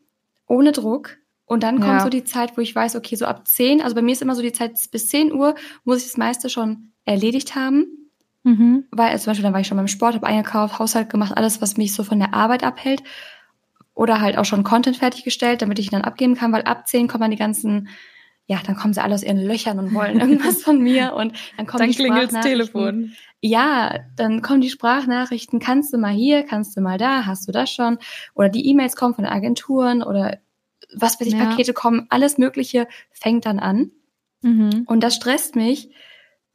ohne 0.45 0.73
Druck. 0.73 1.19
Und 1.45 1.63
dann 1.63 1.79
kommt 1.79 1.93
ja. 1.93 1.99
so 2.01 2.09
die 2.09 2.25
Zeit, 2.25 2.57
wo 2.57 2.61
ich 2.61 2.75
weiß, 2.75 2.97
okay, 2.97 3.15
so 3.15 3.25
ab 3.25 3.47
10, 3.47 3.81
also 3.81 3.95
bei 3.95 4.01
mir 4.01 4.11
ist 4.11 4.21
immer 4.21 4.35
so 4.35 4.41
die 4.41 4.51
Zeit 4.51 4.73
bis 4.91 5.07
10 5.07 5.31
Uhr, 5.31 5.55
muss 5.85 5.99
ich 5.99 6.03
das 6.03 6.17
meiste 6.17 6.49
schon 6.49 6.91
erledigt 7.05 7.55
haben. 7.55 8.09
Mhm. 8.43 8.83
Weil 8.91 9.11
also 9.11 9.23
zum 9.23 9.31
Beispiel, 9.31 9.43
dann 9.43 9.53
war 9.53 9.61
ich 9.61 9.67
schon 9.67 9.77
beim 9.77 9.87
Sport, 9.87 10.15
habe 10.15 10.27
eingekauft, 10.27 10.79
Haushalt 10.79 11.09
gemacht, 11.09 11.31
alles, 11.33 11.61
was 11.61 11.77
mich 11.77 11.93
so 11.93 12.03
von 12.03 12.19
der 12.19 12.33
Arbeit 12.33 12.65
abhält. 12.65 13.03
Oder 13.93 14.19
halt 14.19 14.37
auch 14.37 14.43
schon 14.43 14.65
Content 14.65 14.97
fertiggestellt, 14.97 15.61
damit 15.61 15.79
ich 15.79 15.87
ihn 15.87 15.91
dann 15.91 16.01
abgeben 16.01 16.35
kann, 16.35 16.51
weil 16.51 16.63
ab 16.63 16.89
10 16.89 17.07
kommen 17.07 17.21
dann 17.21 17.31
die 17.31 17.37
ganzen 17.37 17.87
ja, 18.47 18.59
dann 18.65 18.75
kommen 18.75 18.93
sie 18.93 19.01
alle 19.01 19.15
aus 19.15 19.23
ihren 19.23 19.43
Löchern 19.43 19.79
und 19.79 19.93
wollen 19.93 20.19
irgendwas 20.21 20.61
von 20.61 20.81
mir 20.81 21.13
und 21.13 21.33
dann 21.57 21.65
kommen 21.65 21.79
dann 21.79 21.91
die 21.91 21.95
Sprachnachrichten. 21.95 22.41
Telefon. 22.41 23.13
Ja, 23.41 23.99
dann 24.15 24.41
kommen 24.41 24.61
die 24.61 24.69
Sprachnachrichten, 24.69 25.59
kannst 25.59 25.93
du 25.93 25.97
mal 25.97 26.13
hier, 26.13 26.43
kannst 26.43 26.75
du 26.77 26.81
mal 26.81 26.97
da, 26.97 27.25
hast 27.25 27.47
du 27.47 27.51
das 27.51 27.71
schon? 27.71 27.97
Oder 28.33 28.49
die 28.49 28.67
E-Mails 28.67 28.95
kommen 28.95 29.13
von 29.13 29.25
Agenturen 29.25 30.03
oder 30.03 30.39
was 30.93 31.19
weiß 31.19 31.27
ich, 31.27 31.33
ja. 31.33 31.45
Pakete 31.45 31.73
kommen, 31.73 32.07
alles 32.09 32.37
Mögliche 32.37 32.87
fängt 33.11 33.45
dann 33.45 33.59
an. 33.59 33.91
Mhm. 34.41 34.83
Und 34.85 35.01
das 35.01 35.15
stresst 35.15 35.55
mich, 35.55 35.89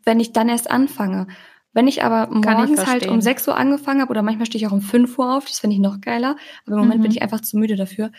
wenn 0.04 0.20
ich 0.20 0.32
dann 0.32 0.48
erst 0.48 0.70
anfange. 0.70 1.26
Wenn 1.72 1.86
ich 1.86 2.02
aber 2.02 2.28
morgens 2.32 2.82
ich 2.82 2.86
halt 2.86 3.06
um 3.06 3.20
6 3.20 3.46
Uhr 3.46 3.56
angefangen 3.56 4.00
habe 4.00 4.10
oder 4.10 4.22
manchmal 4.22 4.46
stehe 4.46 4.60
ich 4.60 4.66
auch 4.66 4.72
um 4.74 4.82
5 4.82 5.18
Uhr 5.18 5.36
auf, 5.36 5.44
das 5.44 5.60
finde 5.60 5.74
ich 5.74 5.80
noch 5.80 6.00
geiler, 6.00 6.36
aber 6.66 6.76
im 6.76 6.80
Moment 6.80 6.98
mhm. 6.98 7.02
bin 7.02 7.12
ich 7.12 7.22
einfach 7.22 7.40
zu 7.40 7.58
müde 7.58 7.76
dafür, 7.76 8.10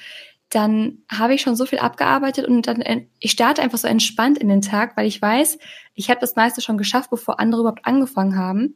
dann 0.51 0.99
habe 1.09 1.33
ich 1.33 1.41
schon 1.41 1.55
so 1.55 1.65
viel 1.65 1.79
abgearbeitet 1.79 2.45
und 2.45 2.67
dann 2.67 2.83
ich 3.19 3.31
starte 3.31 3.61
einfach 3.61 3.77
so 3.77 3.87
entspannt 3.87 4.37
in 4.37 4.49
den 4.49 4.61
Tag, 4.61 4.97
weil 4.97 5.07
ich 5.07 5.21
weiß, 5.21 5.57
ich 5.95 6.09
habe 6.09 6.19
das 6.19 6.35
meiste 6.35 6.61
schon 6.61 6.77
geschafft, 6.77 7.09
bevor 7.09 7.39
andere 7.39 7.61
überhaupt 7.61 7.85
angefangen 7.85 8.37
haben. 8.37 8.75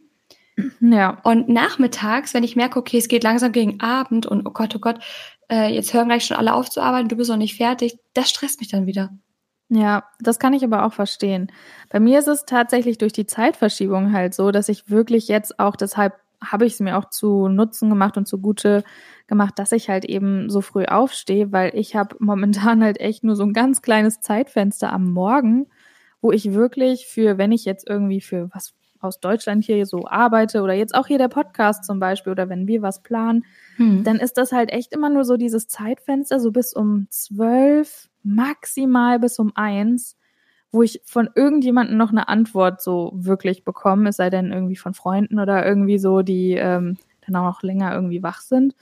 Ja. 0.79 1.19
Und 1.23 1.49
nachmittags, 1.49 2.33
wenn 2.33 2.43
ich 2.43 2.55
merke, 2.55 2.79
okay, 2.79 2.97
es 2.97 3.09
geht 3.09 3.23
langsam 3.23 3.51
gegen 3.51 3.81
Abend 3.81 4.25
und 4.25 4.47
oh 4.47 4.51
Gott, 4.51 4.73
oh 4.75 4.79
Gott, 4.79 4.99
äh, 5.51 5.73
jetzt 5.73 5.93
hören 5.93 6.07
gleich 6.07 6.25
schon 6.25 6.37
alle 6.37 6.53
auf 6.53 6.69
zu 6.69 6.81
arbeiten, 6.81 7.09
du 7.09 7.17
bist 7.17 7.29
noch 7.29 7.37
nicht 7.37 7.57
fertig, 7.57 7.99
das 8.13 8.29
stresst 8.29 8.61
mich 8.61 8.69
dann 8.69 8.85
wieder. 8.85 9.11
Ja, 9.67 10.05
das 10.19 10.39
kann 10.39 10.53
ich 10.53 10.63
aber 10.63 10.85
auch 10.85 10.93
verstehen. 10.93 11.51
Bei 11.89 11.99
mir 11.99 12.19
ist 12.19 12.27
es 12.27 12.45
tatsächlich 12.45 12.99
durch 12.99 13.13
die 13.13 13.25
Zeitverschiebung 13.25 14.13
halt 14.13 14.33
so, 14.33 14.51
dass 14.51 14.69
ich 14.69 14.89
wirklich 14.89 15.27
jetzt 15.27 15.59
auch 15.59 15.75
deshalb 15.75 16.13
habe 16.51 16.65
ich 16.65 16.73
es 16.73 16.79
mir 16.79 16.97
auch 16.97 17.09
zu 17.09 17.47
Nutzen 17.47 17.89
gemacht 17.89 18.17
und 18.17 18.27
zugute 18.27 18.83
gemacht, 19.27 19.57
dass 19.57 19.71
ich 19.71 19.89
halt 19.89 20.05
eben 20.05 20.49
so 20.49 20.61
früh 20.61 20.85
aufstehe, 20.85 21.51
weil 21.51 21.75
ich 21.75 21.95
habe 21.95 22.15
momentan 22.19 22.83
halt 22.83 22.99
echt 22.99 23.23
nur 23.23 23.35
so 23.35 23.43
ein 23.43 23.53
ganz 23.53 23.81
kleines 23.81 24.21
Zeitfenster 24.21 24.91
am 24.91 25.11
Morgen, 25.11 25.67
wo 26.21 26.31
ich 26.31 26.53
wirklich 26.53 27.07
für, 27.07 27.37
wenn 27.37 27.51
ich 27.51 27.65
jetzt 27.65 27.87
irgendwie 27.87 28.21
für 28.21 28.49
was 28.53 28.73
aus 29.01 29.19
Deutschland 29.19 29.63
hier 29.63 29.85
so 29.85 30.07
arbeite 30.07 30.61
oder 30.61 30.73
jetzt 30.73 30.95
auch 30.95 31.07
hier 31.07 31.19
der 31.19 31.27
Podcast 31.27 31.85
zum 31.85 31.99
Beispiel 31.99 32.31
oder 32.31 32.49
wenn 32.49 32.67
wir 32.67 32.81
was 32.81 33.03
planen, 33.03 33.45
hm. 33.77 34.03
dann 34.03 34.17
ist 34.17 34.37
das 34.37 34.51
halt 34.51 34.71
echt 34.71 34.93
immer 34.93 35.09
nur 35.09 35.23
so 35.23 35.37
dieses 35.37 35.67
Zeitfenster, 35.67 36.39
so 36.39 36.51
bis 36.51 36.73
um 36.73 37.07
zwölf, 37.09 38.09
maximal 38.23 39.19
bis 39.19 39.37
um 39.37 39.51
eins 39.55 40.17
wo 40.75 40.83
ich 40.83 41.01
von 41.05 41.29
irgendjemandem 41.33 41.97
noch 41.97 42.11
eine 42.11 42.27
Antwort 42.27 42.81
so 42.81 43.11
wirklich 43.15 43.63
bekomme, 43.63 44.09
es 44.09 44.17
sei 44.17 44.29
denn 44.29 44.51
irgendwie 44.51 44.75
von 44.75 44.93
Freunden 44.93 45.39
oder 45.39 45.65
irgendwie 45.65 45.97
so, 45.97 46.21
die 46.21 46.51
ähm, 46.51 46.97
dann 47.25 47.37
auch 47.37 47.45
noch 47.45 47.63
länger 47.63 47.93
irgendwie 47.93 48.21
wach 48.21 48.41
sind. 48.41 48.75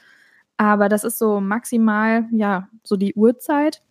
Aber 0.58 0.90
das 0.90 1.04
ist 1.04 1.20
so 1.20 1.40
maximal, 1.40 2.26
ja, 2.32 2.68
so 2.84 2.98
die 2.98 3.14
Uhrzeit. 3.14 3.82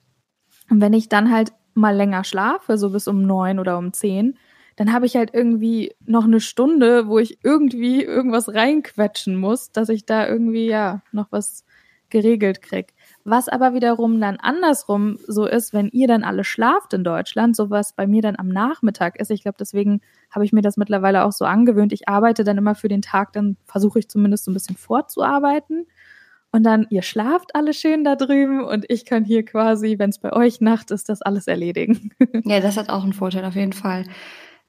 Und 0.68 0.80
wenn 0.80 0.92
ich 0.92 1.08
dann 1.08 1.30
halt 1.30 1.52
mal 1.74 1.94
länger 1.94 2.24
schlafe, 2.24 2.76
so 2.76 2.90
bis 2.90 3.08
um 3.08 3.22
neun 3.22 3.58
oder 3.58 3.78
um 3.78 3.92
zehn, 3.92 4.36
dann 4.76 4.92
habe 4.92 5.06
ich 5.06 5.16
halt 5.16 5.30
irgendwie 5.32 5.94
noch 6.04 6.24
eine 6.24 6.40
Stunde, 6.40 7.06
wo 7.06 7.18
ich 7.18 7.38
irgendwie 7.44 8.02
irgendwas 8.02 8.52
reinquetschen 8.52 9.36
muss, 9.36 9.70
dass 9.70 9.88
ich 9.88 10.06
da 10.06 10.26
irgendwie 10.26 10.66
ja 10.66 11.02
noch 11.12 11.30
was 11.30 11.64
geregelt 12.10 12.62
krieg. 12.62 12.94
Was 13.24 13.48
aber 13.48 13.72
wiederum 13.72 14.20
dann 14.20 14.38
andersrum 14.38 15.18
so 15.26 15.46
ist, 15.46 15.72
wenn 15.72 15.88
ihr 15.88 16.08
dann 16.08 16.24
alle 16.24 16.42
schlaft 16.42 16.92
in 16.92 17.04
Deutschland, 17.04 17.54
sowas 17.54 17.92
bei 17.92 18.06
mir 18.06 18.20
dann 18.20 18.36
am 18.36 18.48
Nachmittag 18.48 19.20
ist. 19.20 19.30
Ich 19.30 19.42
glaube, 19.42 19.56
deswegen 19.60 20.00
habe 20.30 20.44
ich 20.44 20.52
mir 20.52 20.62
das 20.62 20.76
mittlerweile 20.76 21.24
auch 21.24 21.32
so 21.32 21.44
angewöhnt. 21.44 21.92
Ich 21.92 22.08
arbeite 22.08 22.42
dann 22.42 22.58
immer 22.58 22.74
für 22.74 22.88
den 22.88 23.02
Tag, 23.02 23.32
dann 23.32 23.56
versuche 23.64 24.00
ich 24.00 24.08
zumindest 24.08 24.44
so 24.44 24.50
ein 24.50 24.54
bisschen 24.54 24.76
vorzuarbeiten. 24.76 25.86
Und 26.50 26.64
dann, 26.64 26.86
ihr 26.90 27.02
schlaft 27.02 27.54
alle 27.54 27.72
schön 27.72 28.04
da 28.04 28.14
drüben 28.14 28.62
und 28.62 28.84
ich 28.88 29.06
kann 29.06 29.24
hier 29.24 29.44
quasi, 29.44 29.98
wenn 29.98 30.10
es 30.10 30.18
bei 30.18 30.32
euch 30.32 30.60
Nacht 30.60 30.90
ist, 30.90 31.08
das 31.08 31.22
alles 31.22 31.46
erledigen. 31.46 32.10
Ja, 32.44 32.60
das 32.60 32.76
hat 32.76 32.88
auch 32.88 33.04
einen 33.04 33.12
Vorteil 33.12 33.44
auf 33.44 33.54
jeden 33.54 33.72
Fall. 33.72 34.04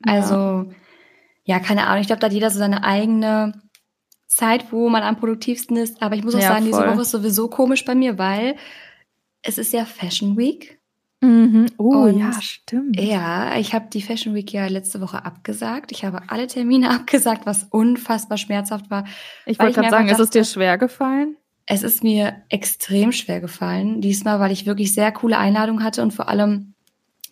Also, 0.05 0.35
ja, 0.35 0.65
ja 1.45 1.59
keine 1.59 1.87
Ahnung. 1.87 2.01
Ich 2.01 2.07
glaube, 2.07 2.19
da 2.19 2.27
hat 2.27 2.33
jeder 2.33 2.51
so 2.51 2.59
seine 2.59 2.83
eigene 2.83 3.53
Zeit, 4.35 4.71
wo 4.71 4.89
man 4.89 5.03
am 5.03 5.17
produktivsten 5.17 5.77
ist. 5.77 6.01
Aber 6.01 6.15
ich 6.15 6.23
muss 6.23 6.35
auch 6.35 6.39
ja, 6.39 6.49
sagen, 6.49 6.65
voll. 6.69 6.81
diese 6.81 6.93
Woche 6.93 7.01
ist 7.01 7.11
sowieso 7.11 7.47
komisch 7.47 7.85
bei 7.85 7.95
mir, 7.95 8.17
weil 8.17 8.55
es 9.41 9.57
ist 9.57 9.73
ja 9.73 9.85
Fashion 9.85 10.37
Week. 10.37 10.79
Mhm. 11.21 11.67
Oh 11.77 12.03
und 12.03 12.19
ja, 12.19 12.33
stimmt. 12.41 12.99
Ja, 12.99 13.55
ich 13.57 13.73
habe 13.73 13.87
die 13.91 14.01
Fashion 14.01 14.35
Week 14.35 14.51
ja 14.51 14.67
letzte 14.67 14.99
Woche 14.99 15.23
abgesagt. 15.23 15.91
Ich 15.91 16.03
habe 16.03 16.23
alle 16.27 16.47
Termine 16.47 16.89
abgesagt, 16.95 17.45
was 17.45 17.63
unfassbar 17.69 18.37
schmerzhaft 18.37 18.89
war. 18.89 19.05
Ich 19.45 19.57
wollte 19.59 19.73
gerade 19.73 19.89
sagen, 19.89 20.07
dachte, 20.07 20.21
ist 20.21 20.27
es 20.27 20.31
dir 20.31 20.43
schwer 20.43 20.77
gefallen? 20.77 21.37
Es 21.65 21.83
ist 21.83 22.03
mir 22.03 22.43
extrem 22.49 23.13
schwer 23.13 23.39
gefallen. 23.39 24.01
Diesmal, 24.01 24.41
weil 24.41 24.51
ich 24.51 24.65
wirklich 24.65 24.93
sehr 24.93 25.13
coole 25.13 25.37
Einladungen 25.37 25.83
hatte 25.83 26.01
und 26.01 26.11
vor 26.11 26.27
allem, 26.27 26.73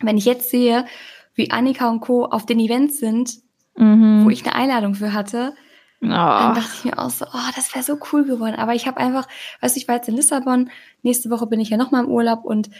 wenn 0.00 0.16
ich 0.16 0.24
jetzt 0.24 0.50
sehe, 0.50 0.86
wie 1.34 1.50
Annika 1.50 1.90
und 1.90 2.00
Co. 2.00 2.24
auf 2.24 2.46
den 2.46 2.60
Events 2.60 2.98
sind, 2.98 3.40
mhm. 3.76 4.24
wo 4.24 4.30
ich 4.30 4.44
eine 4.44 4.54
Einladung 4.54 4.94
für 4.94 5.12
hatte, 5.12 5.54
oh. 6.02 6.08
dann 6.08 6.54
dachte 6.54 6.70
ich 6.74 6.84
mir 6.84 6.98
auch 6.98 7.10
so, 7.10 7.24
oh, 7.26 7.50
das 7.54 7.74
wäre 7.74 7.84
so 7.84 7.98
cool 8.12 8.24
geworden. 8.24 8.56
Aber 8.56 8.74
ich 8.74 8.86
habe 8.86 8.98
einfach, 8.98 9.26
weißt 9.60 9.76
du, 9.76 9.80
ich 9.80 9.88
war 9.88 9.96
jetzt 9.96 10.08
in 10.08 10.16
Lissabon, 10.16 10.70
nächste 11.02 11.30
Woche 11.30 11.46
bin 11.46 11.60
ich 11.60 11.70
ja 11.70 11.76
nochmal 11.76 12.04
im 12.04 12.10
Urlaub 12.10 12.44
und 12.44 12.70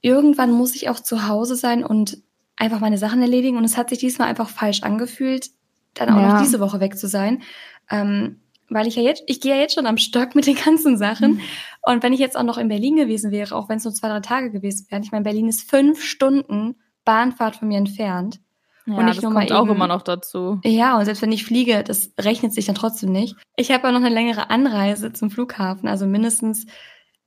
irgendwann 0.00 0.52
muss 0.52 0.74
ich 0.74 0.88
auch 0.88 1.00
zu 1.00 1.28
Hause 1.28 1.56
sein 1.56 1.84
und 1.84 2.18
einfach 2.56 2.80
meine 2.80 2.98
Sachen 2.98 3.22
erledigen. 3.22 3.56
Und 3.56 3.64
es 3.64 3.76
hat 3.76 3.90
sich 3.90 3.98
diesmal 3.98 4.28
einfach 4.28 4.48
falsch 4.48 4.82
angefühlt, 4.82 5.50
dann 5.94 6.10
auch 6.10 6.20
ja. 6.20 6.34
noch 6.34 6.42
diese 6.42 6.60
Woche 6.60 6.80
weg 6.80 6.98
zu 6.98 7.08
sein. 7.08 7.42
Ähm, 7.90 8.40
weil 8.68 8.86
ich 8.86 8.96
ja 8.96 9.02
jetzt, 9.02 9.22
ich 9.26 9.40
gehe 9.40 9.54
ja 9.54 9.60
jetzt 9.60 9.74
schon 9.74 9.86
am 9.86 9.98
Stock 9.98 10.34
mit 10.34 10.46
den 10.46 10.56
ganzen 10.56 10.96
Sachen. 10.96 11.34
Mhm. 11.34 11.40
Und 11.82 12.02
wenn 12.02 12.12
ich 12.12 12.20
jetzt 12.20 12.36
auch 12.36 12.42
noch 12.42 12.58
in 12.58 12.68
Berlin 12.68 12.96
gewesen 12.96 13.30
wäre, 13.30 13.54
auch 13.54 13.68
wenn 13.68 13.78
es 13.78 13.84
nur 13.84 13.94
zwei, 13.94 14.08
drei 14.08 14.20
Tage 14.20 14.50
gewesen 14.50 14.86
wären, 14.90 15.02
ich 15.02 15.12
meine, 15.12 15.24
Berlin 15.24 15.48
ist 15.48 15.70
fünf 15.70 16.02
Stunden 16.02 16.76
Bahnfahrt 17.04 17.56
von 17.56 17.68
mir 17.68 17.78
entfernt. 17.78 18.40
Ja, 18.86 18.94
und 18.94 19.08
ich 19.08 19.16
das 19.16 19.22
nur 19.22 19.32
kommt 19.32 19.50
mal 19.50 19.58
eben, 19.58 19.70
auch 19.70 19.74
immer 19.74 19.88
noch 19.88 20.02
dazu. 20.02 20.60
Ja, 20.64 20.96
und 20.96 21.04
selbst 21.04 21.20
wenn 21.20 21.32
ich 21.32 21.44
fliege, 21.44 21.82
das 21.82 22.12
rechnet 22.20 22.52
sich 22.52 22.66
dann 22.66 22.76
trotzdem 22.76 23.10
nicht. 23.10 23.36
Ich 23.56 23.72
habe 23.72 23.86
auch 23.88 23.92
noch 23.92 24.00
eine 24.00 24.08
längere 24.08 24.50
Anreise 24.50 25.12
zum 25.12 25.30
Flughafen, 25.30 25.88
also 25.88 26.06
mindestens 26.06 26.66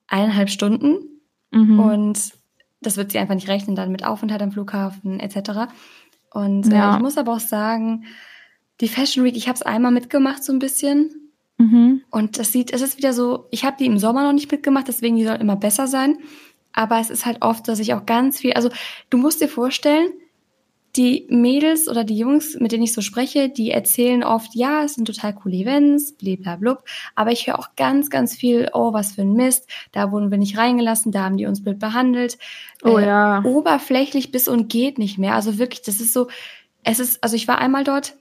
eineinhalb 0.08 0.50
Stunden. 0.50 1.22
Mhm. 1.52 1.80
Und 1.80 2.34
das 2.82 2.96
wird 2.96 3.12
sie 3.12 3.20
einfach 3.20 3.36
nicht 3.36 3.50
rechnen, 3.50 3.76
dann 3.76 3.92
mit 3.92 4.06
Aufenthalt 4.06 4.42
am 4.42 4.52
Flughafen 4.52 5.20
etc. 5.20 5.72
Und 6.32 6.68
äh, 6.68 6.76
ja. 6.76 6.94
äh, 6.94 6.96
ich 6.96 7.02
muss 7.02 7.18
aber 7.18 7.34
auch 7.34 7.40
sagen, 7.40 8.06
die 8.80 8.88
Fashion 8.88 9.26
Week, 9.26 9.36
ich 9.36 9.48
habe 9.48 9.56
es 9.56 9.62
einmal 9.62 9.92
mitgemacht 9.92 10.44
so 10.44 10.54
ein 10.54 10.60
bisschen. 10.60 11.32
Mhm. 11.58 12.04
Und 12.10 12.40
das 12.40 12.54
sieht, 12.54 12.72
es 12.72 12.82
ist 12.82 12.98
wieder 12.98 13.12
so, 13.12 13.48
ich 13.52 13.66
habe 13.66 13.76
die 13.78 13.86
im 13.86 13.98
Sommer 13.98 14.24
noch 14.24 14.34
nicht 14.34 14.50
mitgemacht, 14.50 14.88
deswegen 14.88 15.18
die 15.18 15.26
soll 15.26 15.36
immer 15.36 15.58
besser 15.58 15.88
sein. 15.88 16.18
Aber 16.72 17.00
es 17.00 17.10
ist 17.10 17.26
halt 17.26 17.42
oft, 17.42 17.68
dass 17.68 17.80
ich 17.80 17.94
auch 17.94 18.06
ganz 18.06 18.40
viel, 18.40 18.54
also 18.54 18.70
du 19.10 19.18
musst 19.18 19.42
dir 19.42 19.50
vorstellen, 19.50 20.10
die 20.96 21.28
Mädels 21.30 21.88
oder 21.88 22.04
die 22.04 22.18
Jungs, 22.18 22.58
mit 22.60 22.72
denen 22.72 22.84
ich 22.84 22.94
so 22.94 23.02
spreche, 23.02 23.50
die 23.50 23.72
erzählen 23.72 24.24
oft, 24.24 24.56
ja, 24.56 24.84
es 24.84 24.96
sind 24.96 25.06
total 25.06 25.36
coole 25.36 25.58
Events, 25.58 26.14
bliblablub. 26.14 26.84
Aber 27.16 27.32
ich 27.32 27.48
höre 27.48 27.60
auch 27.60 27.76
ganz, 27.76 28.10
ganz 28.10 28.36
viel, 28.36 28.70
oh, 28.74 28.92
was 28.92 29.14
für 29.14 29.22
ein 29.22 29.34
Mist, 29.34 29.68
da 29.92 30.12
wurden 30.12 30.32
wir 30.32 30.38
nicht 30.38 30.58
reingelassen, 30.58 31.12
da 31.12 31.24
haben 31.24 31.38
die 31.38 31.46
uns 31.46 31.64
blöd 31.64 31.80
behandelt. 31.80 32.38
Oh 32.84 32.98
äh, 32.98 33.06
ja. 33.06 33.44
Oberflächlich 33.44 34.32
bis 34.32 34.48
und 34.48 34.68
geht 34.70 34.98
nicht 34.98 35.18
mehr. 35.18 35.36
Also 35.36 35.60
wirklich, 35.60 35.84
das 35.84 36.00
ist 36.00 36.12
so, 36.12 36.28
es 36.84 37.00
ist, 37.00 37.24
also 37.24 37.36
ich 37.36 37.48
war 37.48 37.60
einmal 37.60 37.84
dort 37.84 38.16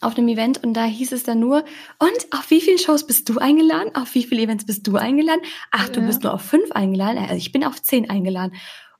auf 0.00 0.16
einem 0.16 0.28
Event 0.28 0.62
und 0.62 0.74
da 0.74 0.84
hieß 0.84 1.12
es 1.12 1.24
dann 1.24 1.40
nur, 1.40 1.64
und 1.98 2.26
auf 2.30 2.50
wie 2.50 2.60
vielen 2.60 2.78
Shows 2.78 3.06
bist 3.06 3.28
du 3.28 3.38
eingeladen? 3.38 3.94
Auf 3.94 4.14
wie 4.14 4.24
viele 4.24 4.42
Events 4.42 4.64
bist 4.64 4.86
du 4.86 4.96
eingeladen? 4.96 5.40
Ach, 5.72 5.88
du 5.88 6.00
ja. 6.00 6.06
bist 6.06 6.22
nur 6.22 6.34
auf 6.34 6.42
fünf 6.42 6.72
eingeladen? 6.72 7.18
Also 7.18 7.34
ich 7.34 7.52
bin 7.52 7.64
auf 7.64 7.82
zehn 7.82 8.08
eingeladen. 8.08 8.54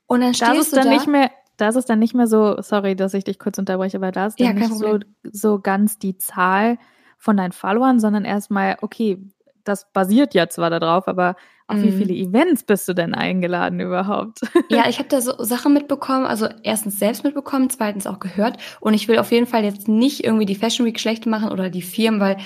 Und 0.05 0.21
dann 0.21 0.33
stehst 0.33 0.51
das 0.51 0.59
ist 0.59 0.71
du 0.71 0.75
dann 0.77 0.85
da, 0.85 0.93
nicht 0.93 1.07
mehr 1.07 1.31
da 1.57 1.69
ist 1.69 1.75
es 1.75 1.85
dann 1.85 1.99
nicht 1.99 2.13
mehr 2.13 2.27
so, 2.27 2.61
sorry, 2.61 2.95
dass 2.95 3.13
ich 3.13 3.23
dich 3.23 3.39
kurz 3.39 3.57
unterbreche, 3.57 3.97
aber 3.97 4.11
da 4.11 4.27
ist 4.27 4.39
dann 4.39 4.47
ja, 4.47 4.53
nicht 4.53 4.73
so, 4.73 4.99
so 5.23 5.59
ganz 5.59 5.97
die 5.97 6.17
Zahl 6.17 6.77
von 7.17 7.35
deinen 7.35 7.51
Followern, 7.51 7.99
sondern 7.99 8.25
erstmal, 8.25 8.77
okay, 8.81 9.19
das 9.63 9.91
basiert 9.91 10.33
ja 10.33 10.47
zwar 10.47 10.69
darauf, 10.69 11.07
aber 11.07 11.35
auf 11.67 11.77
mhm. 11.77 11.83
wie 11.83 11.91
viele 11.91 12.13
Events 12.13 12.63
bist 12.63 12.87
du 12.87 12.93
denn 12.93 13.13
eingeladen 13.13 13.79
überhaupt? 13.79 14.39
Ja, 14.69 14.87
ich 14.89 14.99
habe 14.99 15.09
da 15.09 15.21
so 15.21 15.31
Sachen 15.43 15.73
mitbekommen, 15.73 16.25
also 16.25 16.47
erstens 16.63 16.99
selbst 16.99 17.23
mitbekommen, 17.23 17.69
zweitens 17.69 18.05
auch 18.05 18.19
gehört. 18.19 18.57
Und 18.79 18.93
ich 18.93 19.07
will 19.07 19.17
auf 19.17 19.31
jeden 19.31 19.47
Fall 19.47 19.63
jetzt 19.63 19.87
nicht 19.87 20.23
irgendwie 20.23 20.45
die 20.45 20.55
Fashion 20.55 20.85
Week 20.85 20.99
schlecht 20.99 21.25
machen 21.25 21.49
oder 21.49 21.69
die 21.69 21.81
Firmen, 21.81 22.19
weil 22.19 22.37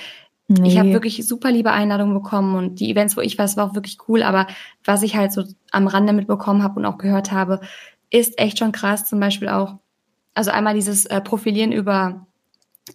nee. 0.48 0.68
ich 0.68 0.78
habe 0.78 0.94
wirklich 0.94 1.28
super 1.28 1.52
liebe 1.52 1.72
Einladungen 1.72 2.14
bekommen 2.14 2.56
und 2.56 2.80
die 2.80 2.92
Events, 2.92 3.18
wo 3.18 3.22
ich 3.22 3.38
war, 3.38 3.46
es 3.46 3.58
war 3.58 3.70
auch 3.70 3.76
wirklich 3.76 3.98
cool. 4.08 4.24
Aber 4.24 4.48
was 4.84 5.04
ich 5.04 5.16
halt 5.16 5.34
so 5.34 5.44
am 5.72 5.88
Rande 5.88 6.14
mitbekommen 6.14 6.64
habe 6.64 6.80
und 6.80 6.86
auch 6.86 6.98
gehört 6.98 7.32
habe, 7.32 7.62
ist 8.12 8.38
echt 8.40 8.60
schon 8.60 8.72
krass. 8.72 9.10
Zum 9.10 9.20
Beispiel 9.20 9.50
auch, 9.50 9.80
also 10.36 10.52
einmal 10.52 10.76
dieses 10.76 11.06
äh, 11.08 11.20
Profilieren 11.22 11.72
über 11.72 12.28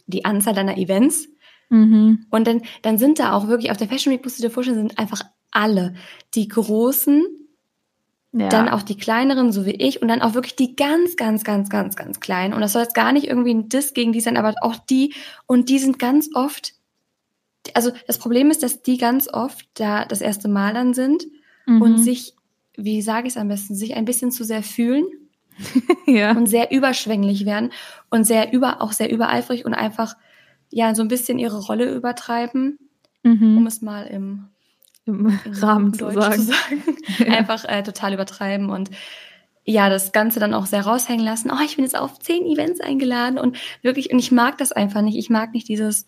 die 0.06 0.24
Anzahl 0.24 0.54
deiner 0.54 0.76
Events. 0.78 1.28
Mhm. 1.68 2.26
Und 2.30 2.46
dann, 2.46 2.62
dann 2.82 2.98
sind 2.98 3.18
da 3.18 3.32
auch 3.32 3.48
wirklich, 3.48 3.72
auf 3.72 3.76
der 3.76 3.88
Fashion 3.88 4.12
Week 4.12 4.22
musst 4.22 4.38
du 4.38 4.42
dir 4.42 4.50
vorstellen, 4.50 4.78
sind 4.78 4.98
einfach 4.98 5.22
alle. 5.50 5.94
Die 6.34 6.46
großen, 6.46 7.24
ja. 8.32 8.48
dann 8.48 8.68
auch 8.68 8.82
die 8.82 8.96
kleineren, 8.96 9.52
so 9.52 9.64
wie 9.66 9.72
ich, 9.72 10.02
und 10.02 10.08
dann 10.08 10.22
auch 10.22 10.34
wirklich 10.34 10.56
die 10.56 10.76
ganz, 10.76 11.16
ganz, 11.16 11.44
ganz, 11.44 11.68
ganz, 11.70 11.96
ganz 11.96 12.20
kleinen. 12.20 12.54
Und 12.54 12.60
das 12.60 12.72
soll 12.72 12.82
jetzt 12.82 12.94
gar 12.94 13.12
nicht 13.12 13.26
irgendwie 13.26 13.54
ein 13.54 13.68
Diss 13.68 13.94
gegen 13.94 14.12
die 14.12 14.20
sein, 14.20 14.36
aber 14.36 14.54
auch 14.60 14.76
die, 14.76 15.14
und 15.46 15.68
die 15.68 15.78
sind 15.78 15.98
ganz 15.98 16.28
oft, 16.34 16.74
also 17.74 17.90
das 18.06 18.18
Problem 18.18 18.50
ist, 18.50 18.62
dass 18.62 18.82
die 18.82 18.98
ganz 18.98 19.28
oft 19.32 19.66
da 19.74 20.04
das 20.04 20.20
erste 20.20 20.48
Mal 20.48 20.74
dann 20.74 20.94
sind 20.94 21.26
mhm. 21.66 21.82
und 21.82 21.98
sich 21.98 22.34
wie 22.76 23.02
sage 23.02 23.26
ich 23.26 23.34
es 23.34 23.36
am 23.36 23.48
besten, 23.48 23.74
sich 23.74 23.94
ein 23.94 24.04
bisschen 24.04 24.30
zu 24.30 24.44
sehr 24.44 24.62
fühlen 24.62 25.06
ja. 26.06 26.32
und 26.32 26.46
sehr 26.46 26.70
überschwänglich 26.70 27.46
werden 27.46 27.72
und 28.10 28.24
sehr 28.24 28.52
über, 28.52 28.82
auch 28.82 28.92
sehr 28.92 29.10
übereifrig 29.10 29.64
und 29.64 29.74
einfach 29.74 30.16
ja 30.70 30.94
so 30.94 31.02
ein 31.02 31.08
bisschen 31.08 31.38
ihre 31.38 31.64
Rolle 31.64 31.94
übertreiben, 31.94 32.78
mhm. 33.22 33.58
um 33.58 33.66
es 33.66 33.82
mal 33.82 34.02
im, 34.06 34.48
Im 35.04 35.26
Rahmen 35.46 35.94
zu 35.94 36.10
sagen. 36.10 36.34
zu 36.34 36.42
sagen. 36.42 36.82
Ja. 37.18 37.34
Einfach 37.34 37.64
äh, 37.64 37.82
total 37.82 38.14
übertreiben 38.14 38.68
und 38.68 38.90
ja, 39.64 39.88
das 39.88 40.12
Ganze 40.12 40.38
dann 40.38 40.54
auch 40.54 40.66
sehr 40.66 40.84
raushängen 40.84 41.24
lassen. 41.24 41.50
Oh, 41.50 41.64
ich 41.64 41.76
bin 41.76 41.84
jetzt 41.84 41.96
auf 41.96 42.18
zehn 42.18 42.44
Events 42.46 42.80
eingeladen 42.80 43.38
und 43.38 43.56
wirklich, 43.82 44.12
und 44.12 44.18
ich 44.18 44.30
mag 44.30 44.58
das 44.58 44.70
einfach 44.70 45.02
nicht. 45.02 45.16
Ich 45.16 45.30
mag 45.30 45.52
nicht 45.54 45.68
dieses, 45.68 46.06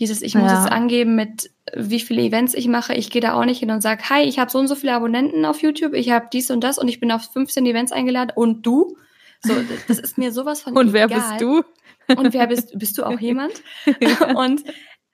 dieses, 0.00 0.22
ich 0.22 0.34
muss 0.34 0.50
ja. 0.50 0.64
es 0.64 0.70
angeben 0.70 1.14
mit 1.14 1.50
wie 1.76 2.00
viele 2.00 2.22
Events 2.22 2.54
ich 2.54 2.66
mache. 2.66 2.94
Ich 2.94 3.10
gehe 3.10 3.20
da 3.20 3.34
auch 3.34 3.44
nicht 3.44 3.60
hin 3.60 3.70
und 3.70 3.82
sage, 3.82 4.02
hi, 4.08 4.22
ich 4.22 4.38
habe 4.38 4.50
so 4.50 4.58
und 4.58 4.66
so 4.66 4.74
viele 4.74 4.94
Abonnenten 4.94 5.44
auf 5.44 5.62
YouTube, 5.62 5.92
ich 5.94 6.10
habe 6.10 6.28
dies 6.32 6.50
und 6.50 6.64
das 6.64 6.78
und 6.78 6.88
ich 6.88 7.00
bin 7.00 7.12
auf 7.12 7.30
15 7.32 7.64
Events 7.66 7.92
eingeladen 7.92 8.32
und 8.34 8.66
du? 8.66 8.96
So, 9.42 9.54
das 9.88 9.98
ist 9.98 10.18
mir 10.18 10.32
sowas 10.32 10.62
von 10.62 10.76
Und 10.76 10.92
wer 10.92 11.08
bist 11.08 11.40
du? 11.40 11.62
Und 12.16 12.34
wer 12.34 12.48
bist 12.48 12.76
bist 12.76 12.98
du 12.98 13.04
auch 13.04 13.20
jemand? 13.20 13.52
und 14.34 14.64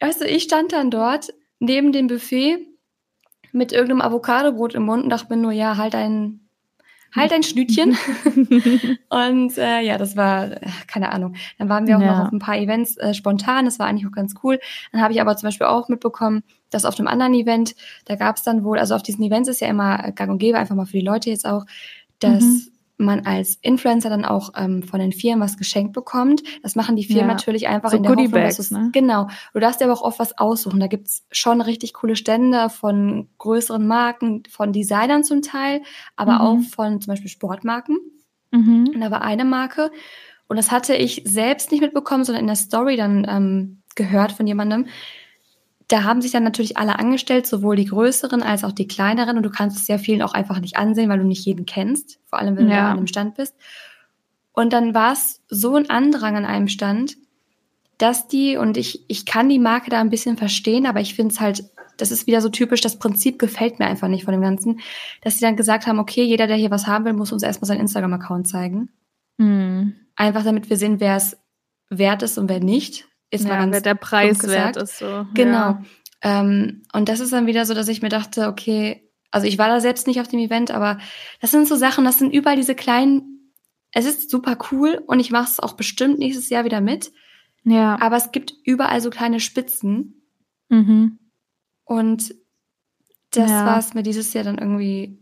weißt 0.01 0.23
du, 0.23 0.25
ich 0.27 0.45
stand 0.45 0.73
dann 0.73 0.91
dort 0.91 1.29
neben 1.59 1.93
dem 1.93 2.07
Buffet 2.07 2.67
mit 3.53 3.71
irgendeinem 3.73 4.01
Avocadobrot 4.01 4.75
im 4.75 4.85
Mund 4.85 5.05
und 5.05 5.11
dachte 5.11 5.27
mir 5.29 5.43
nur, 5.43 5.53
ja, 5.53 5.77
halt 5.77 5.93
dein 5.93 6.46
halt 7.15 7.33
ein 7.33 7.43
Schnütchen. 7.43 7.97
und 9.09 9.59
äh, 9.59 9.81
ja, 9.81 9.99
das 9.99 10.17
war, 10.17 10.51
keine 10.87 11.13
Ahnung. 11.13 11.35
Dann 11.59 11.69
waren 11.69 11.87
wir 11.87 11.97
auch 11.97 12.03
ja. 12.03 12.19
noch 12.19 12.27
auf 12.27 12.33
ein 12.33 12.39
paar 12.39 12.59
Events 12.59 12.97
äh, 12.97 13.15
spontan, 13.15 13.65
das 13.65 13.79
war 13.79 13.87
eigentlich 13.87 14.07
auch 14.07 14.13
ganz 14.13 14.35
cool. 14.43 14.59
Dann 14.93 15.01
habe 15.01 15.13
ich 15.13 15.21
aber 15.21 15.37
zum 15.37 15.49
Beispiel 15.49 15.67
auch 15.67 15.89
mitbekommen, 15.89 16.43
dass 16.71 16.85
auf 16.85 16.99
einem 16.99 17.09
anderen 17.09 17.35
Event, 17.35 17.75
da 18.05 18.17
gab 18.17 18.37
es 18.37 18.43
dann 18.43 18.65
wohl, 18.65 18.79
also 18.79 18.95
auf 18.95 19.03
diesen 19.03 19.25
Events 19.25 19.49
ist 19.49 19.61
ja 19.61 19.69
immer 19.69 20.13
gang 20.13 20.31
und 20.31 20.39
gäbe, 20.39 20.59
einfach 20.59 20.75
mal 20.75 20.87
für 20.87 20.99
die 20.99 21.05
Leute 21.05 21.31
jetzt 21.31 21.47
auch, 21.47 21.65
dass 22.19 22.43
mhm 22.43 22.76
man 22.99 23.27
als 23.27 23.57
Influencer 23.57 24.09
dann 24.09 24.25
auch 24.25 24.53
ähm, 24.57 24.83
von 24.83 25.01
den 25.01 25.13
Firmen 25.13 25.41
was 25.41 25.57
geschenkt 25.57 25.93
bekommt. 25.93 26.43
Das 26.63 26.77
machen 26.77 26.97
die 26.97 27.05
Firmen 27.05 27.29
ja. 27.29 27.35
natürlich 27.35 27.69
einfach 27.69 27.91
so 27.91 27.97
in 27.97 28.03
der 28.03 28.13
Hoffnung, 28.13 28.31
dass 28.33 28.59
es 28.59 28.71
ne? 28.71 28.91
genau. 28.93 29.29
Du 29.53 29.61
darfst 29.61 29.81
dir 29.81 29.85
aber 29.85 29.95
auch 29.95 30.03
oft 30.03 30.19
was 30.19 30.39
aussuchen. 30.39 30.81
Da 30.81 30.87
gibt's 30.87 31.27
schon 31.31 31.61
richtig 31.61 31.93
coole 31.93 32.17
Stände 32.17 32.71
von 32.71 33.29
größeren 33.39 33.87
Marken, 33.87 34.43
von 34.49 34.73
Designern 34.73 35.25
zum 35.25 35.43
Teil, 35.43 35.83
aber 36.17 36.35
mhm. 36.35 36.41
auch 36.41 36.61
von 36.75 37.01
zum 37.01 37.13
Beispiel 37.13 37.31
Sportmarken. 37.31 37.99
Mhm. 38.51 38.93
Und 38.95 39.01
da 39.01 39.11
war 39.11 39.23
eine 39.23 39.45
Marke 39.45 39.91
und 40.49 40.57
das 40.57 40.71
hatte 40.71 40.95
ich 40.95 41.23
selbst 41.25 41.73
nicht 41.73 41.81
mitbekommen, 41.81 42.25
sondern 42.25 42.43
in 42.43 42.47
der 42.47 42.57
Story 42.57 42.97
dann 42.97 43.27
ähm, 43.29 43.83
gehört 43.95 44.33
von 44.33 44.47
jemandem 44.47 44.87
da 45.89 46.03
haben 46.03 46.21
sich 46.21 46.33
dann 46.33 46.43
natürlich 46.43 46.77
alle 46.77 46.99
angestellt, 46.99 47.47
sowohl 47.47 47.77
die 47.77 47.85
größeren 47.85 48.43
als 48.43 48.65
auch 48.65 48.73
die 48.73 48.89
kleineren. 48.89 49.37
Und 49.37 49.45
du 49.45 49.51
kannst 49.51 49.77
es 49.77 49.87
sehr 49.87 49.99
vielen 49.99 50.23
auch 50.23 50.35
einfach 50.35 50.59
nicht 50.61 50.77
ansehen, 50.77 51.09
weil 51.09 51.19
du 51.19 51.25
nicht 51.25 51.45
jeden 51.45 51.65
kennst, 51.65 52.19
vor 52.27 52.39
allem 52.39 52.57
wenn 52.57 52.69
ja. 52.69 52.77
du 52.77 52.83
an 52.83 52.97
einem 52.99 53.07
Stand 53.07 53.37
bist. 53.37 53.55
Und 54.53 54.73
dann 54.73 54.95
war 54.95 55.13
es 55.13 55.43
so 55.49 55.77
ein 55.77 55.91
Andrang 55.91 56.37
an 56.37 56.45
einem 56.45 56.69
Stand, 56.69 57.17
dass 57.99 58.27
die, 58.27 58.57
und 58.57 58.77
ich, 58.77 59.05
ich 59.09 59.27
kann 59.27 59.49
die 59.49 59.59
Marke 59.59 59.91
da 59.91 60.01
ein 60.01 60.11
bisschen 60.11 60.37
verstehen, 60.37 60.87
aber 60.87 61.01
ich 61.01 61.15
finde 61.15 61.33
es 61.33 61.41
halt, 61.41 61.65
das 61.97 62.11
ist 62.11 62.27
wieder 62.27 62.41
so 62.41 62.49
typisch, 62.49 62.81
das 62.81 62.99
Prinzip 62.99 63.39
gefällt 63.39 63.79
mir 63.79 63.87
einfach 63.87 64.09
nicht 64.09 64.25
von 64.25 64.33
dem 64.33 64.43
Ganzen, 64.43 64.81
dass 65.23 65.35
sie 65.35 65.41
dann 65.41 65.57
gesagt 65.57 65.87
haben, 65.87 65.99
okay, 65.99 66.25
jeder, 66.25 66.47
der 66.47 66.57
hier 66.57 66.71
was 66.71 66.87
haben 66.87 67.05
will, 67.05 67.13
muss 67.13 67.33
uns 67.33 67.43
erstmal 67.43 67.69
seinen 67.69 67.81
Instagram-Account 67.81 68.49
zeigen. 68.49 68.91
Mhm. 69.39 69.95
Einfach 70.15 70.43
damit 70.43 70.69
wir 70.69 70.77
sehen, 70.77 71.01
wer 71.01 71.17
es 71.17 71.39
wert 71.89 72.23
ist 72.23 72.39
und 72.39 72.49
wer 72.49 72.61
nicht 72.61 73.07
ist 73.37 73.45
ja, 73.49 73.57
mal 73.57 73.71
ganz 73.71 73.83
der 73.83 73.95
Preis 73.95 74.43
wert 74.47 74.77
ist 74.77 74.99
so. 74.99 75.27
Genau. 75.35 75.57
Ja. 75.57 75.83
Ähm, 76.23 76.83
und 76.93 77.09
das 77.09 77.21
ist 77.21 77.33
dann 77.33 77.47
wieder 77.47 77.67
so, 77.67 77.75
dass 77.75 77.89
ich 77.89 78.03
mir 78.03 78.09
dachte, 78.09 78.49
okay, 78.49 79.09
also 79.31 79.47
ich 79.47 79.59
war 79.59 79.69
da 79.69 79.81
selbst 79.81 80.07
nicht 80.07 80.21
auf 80.21 80.29
dem 80.29 80.41
Event, 80.41 80.71
aber 80.71 80.99
das 81.41 81.51
sind 81.51 81.69
so 81.69 81.77
Sachen, 81.77 82.05
das 82.05 82.19
sind 82.19 82.33
überall 82.33 82.57
diese 82.57 82.75
kleinen, 82.75 83.53
es 83.93 84.07
ist 84.07 84.31
super 84.31 84.57
cool 84.71 85.03
und 85.07 85.21
ich 85.21 85.31
mache 85.31 85.51
es 85.51 85.61
auch 85.61 85.75
bestimmt 85.75 86.19
nächstes 86.19 86.49
Jahr 86.49 86.65
wieder 86.65 86.81
mit. 86.81 87.13
Ja. 87.65 88.01
Aber 88.01 88.17
es 88.17 88.33
gibt 88.33 88.55
überall 88.65 89.01
so 89.01 89.11
kleine 89.11 89.41
Spitzen. 89.41 90.23
Mhm. 90.69 91.19
Und 91.85 92.35
das 93.33 93.51
Ja. 93.51 93.67
war 93.67 93.79
es 93.79 93.95
mir 93.95 94.03
dieses 94.03 94.33
Jahr 94.33 94.45
dann 94.45 94.59
irgendwie, 94.59 95.19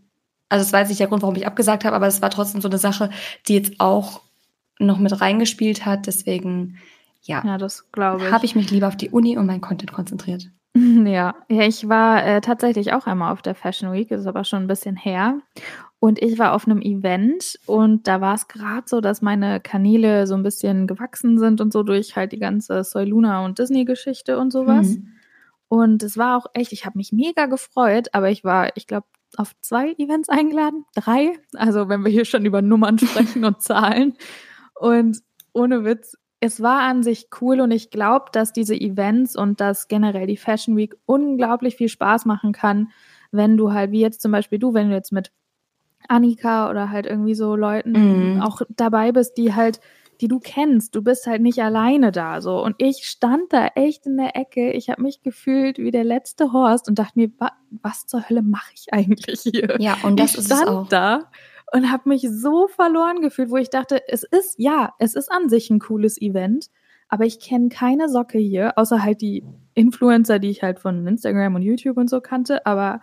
also 0.49 0.65
es 0.65 0.73
war 0.73 0.81
jetzt 0.81 0.91
nicht 0.91 1.01
der 1.01 1.09
Grund, 1.09 1.23
warum 1.23 1.37
ich 1.37 1.47
abgesagt 1.47 1.85
habe, 1.85 1.97
aber 1.97 2.07
es 2.07 2.23
war 2.23 2.31
trotzdem 2.31 2.61
so 2.61 2.69
eine 2.69 2.79
Sache, 2.79 3.11
die 3.49 3.55
jetzt 3.55 3.81
auch 3.81 4.23
noch 4.79 4.99
mit 4.99 5.21
reingespielt 5.21 5.87
hat. 5.87 6.07
Deswegen, 6.07 6.79
ja, 7.25 7.43
Ja, 7.45 7.59
das 7.59 7.91
glaube 7.91 8.27
ich. 8.27 8.33
habe 8.33 8.45
ich 8.45 8.55
mich 8.55 8.71
lieber 8.71 8.89
auf 8.89 8.97
die 8.97 9.11
Uni 9.11 9.37
und 9.37 9.47
meinen 9.47 9.61
Content 9.61 9.93
konzentriert. 9.93 10.51
Ja, 10.77 11.37
ja, 11.49 11.63
ich 11.63 11.89
war 11.89 12.27
äh, 12.27 12.41
tatsächlich 12.41 12.93
auch 12.93 13.07
einmal 13.07 13.33
auf 13.33 13.43
der 13.43 13.55
Fashion 13.55 13.93
Week, 13.93 14.11
ist 14.11 14.27
aber 14.27 14.43
schon 14.43 14.65
ein 14.65 14.67
bisschen 14.67 14.97
her. 14.97 15.39
Und 16.01 16.21
ich 16.21 16.37
war 16.39 16.53
auf 16.53 16.67
einem 16.67 16.83
Event 16.83 17.59
und 17.67 18.09
da 18.09 18.21
war 18.21 18.35
es 18.35 18.49
gerade 18.49 18.83
so, 18.87 19.01
dass 19.01 19.23
meine 19.23 19.61
Kanäle 19.61 20.27
so 20.27 20.35
ein 20.35 20.43
bisschen 20.43 20.89
gewachsen 20.89 21.39
sind 21.39 21.61
und 21.61 21.73
so 21.73 21.85
durch 21.85 22.17
halt 22.17 22.33
die 22.33 22.41
ganze 22.41 22.83
Soy 22.83 23.05
Luna 23.05 23.45
und 23.45 23.59
Disney-Geschichte 23.61 24.37
und 24.37 24.51
sowas. 24.51 24.89
Mhm. 24.89 25.13
Und 25.69 26.03
es 26.03 26.19
war 26.19 26.37
auch 26.37 26.47
echt, 26.55 26.73
ich 26.73 26.85
habe 26.87 26.99
mich 26.99 27.13
mega 27.13 27.47
gefreut, 27.47 28.09
aber 28.13 28.31
ich 28.31 28.43
war, 28.43 28.77
ich 28.77 28.87
glaube, 28.87 29.07
auf 29.37 29.53
zwei 29.61 29.93
Events 29.93 30.29
eingeladen, 30.29 30.85
drei. 30.95 31.39
Also 31.55 31.89
wenn 31.89 32.05
wir 32.05 32.11
hier 32.11 32.25
schon 32.25 32.45
über 32.45 32.63
Nummern 32.63 32.99
sprechen 33.01 33.45
und 33.45 33.63
Zahlen. 33.63 34.15
Und 34.75 35.21
ohne 35.53 35.85
Witz, 35.85 36.17
es 36.45 36.61
war 36.61 36.81
an 36.83 37.03
sich 37.03 37.29
cool 37.41 37.61
und 37.61 37.71
ich 37.71 37.91
glaube, 37.91 38.27
dass 38.33 38.53
diese 38.53 38.75
Events 38.75 39.35
und 39.35 39.61
dass 39.61 39.89
generell 39.89 40.27
die 40.27 40.37
Fashion 40.37 40.77
Week 40.77 40.95
unglaublich 41.07 41.77
viel 41.77 41.89
Spaß 41.89 42.27
machen 42.27 42.53
kann, 42.53 42.91
wenn 43.33 43.57
du 43.57 43.73
halt, 43.73 43.91
wie 43.93 44.01
jetzt 44.01 44.21
zum 44.21 44.31
Beispiel 44.31 44.59
du, 44.59 44.75
wenn 44.75 44.91
du 44.91 44.95
jetzt 44.95 45.11
mit 45.11 45.33
Annika 46.09 46.69
oder 46.69 46.91
halt 46.91 47.07
irgendwie 47.07 47.35
so 47.35 47.57
Leuten 47.57 48.35
Mhm. 48.35 48.41
auch 48.43 48.61
dabei 48.69 49.11
bist, 49.13 49.39
die 49.39 49.55
halt, 49.55 49.81
die 50.21 50.29
du 50.29 50.39
kennst. 50.39 50.95
Du 50.95 51.03
bist 51.03 51.27
halt 51.27 51.41
nicht 51.41 51.63
alleine 51.63 52.13
da 52.13 52.43
so. 52.43 52.63
Und 52.63 52.77
ich 52.79 53.05
stand 53.07 53.53
da 53.53 53.69
echt 53.75 54.07
in 54.07 54.19
der 54.19 54.37
Ecke. 54.37 54.71
Ich 54.73 54.91
habe 54.91 55.03
mich 55.03 55.23
gefühlt 55.23 55.79
wie 55.79 55.91
der 55.91 56.05
letzte 56.05 56.53
Horst 56.53 56.89
und 56.89 56.99
dachte 56.99 57.19
mir, 57.19 57.31
wa 57.39 57.53
was 57.83 58.07
zur 58.07 58.29
Hölle 58.29 58.43
mache 58.43 58.71
ich 58.75 58.93
eigentlich 58.93 59.41
hier? 59.41 59.77
Ja, 59.81 59.97
und 60.05 60.21
das 60.21 60.33
ich 60.33 60.39
ist 60.41 60.53
es 60.53 60.59
stand 60.59 60.69
auch. 60.69 60.89
da 60.89 61.31
und 61.75 61.91
habe 61.91 62.09
mich 62.09 62.25
so 62.31 62.69
verloren 62.69 63.21
gefühlt, 63.21 63.51
wo 63.51 63.57
ich 63.57 63.69
dachte, 63.69 64.01
es 64.07 64.23
ist 64.23 64.55
ja, 64.59 64.95
es 65.01 65.17
ist 65.17 65.31
an 65.31 65.49
sich 65.49 65.71
ein 65.71 65.81
cooles 65.81 66.23
Event, 66.23 66.71
aber 67.09 67.25
ich 67.25 67.41
kenne 67.41 67.69
keine 67.69 68.09
Socke 68.09 68.39
hier, 68.39 68.79
außer 68.79 69.03
halt 69.03 69.21
die 69.21 69.43
Influencer, 69.75 70.39
die 70.39 70.51
ich 70.51 70.63
halt 70.63 70.79
von 70.79 71.05
Instagram 71.05 71.57
und 71.57 71.63
YouTube 71.63 71.97
und 71.97 72.09
so 72.09 72.21
kannte, 72.21 72.65
aber 72.65 73.01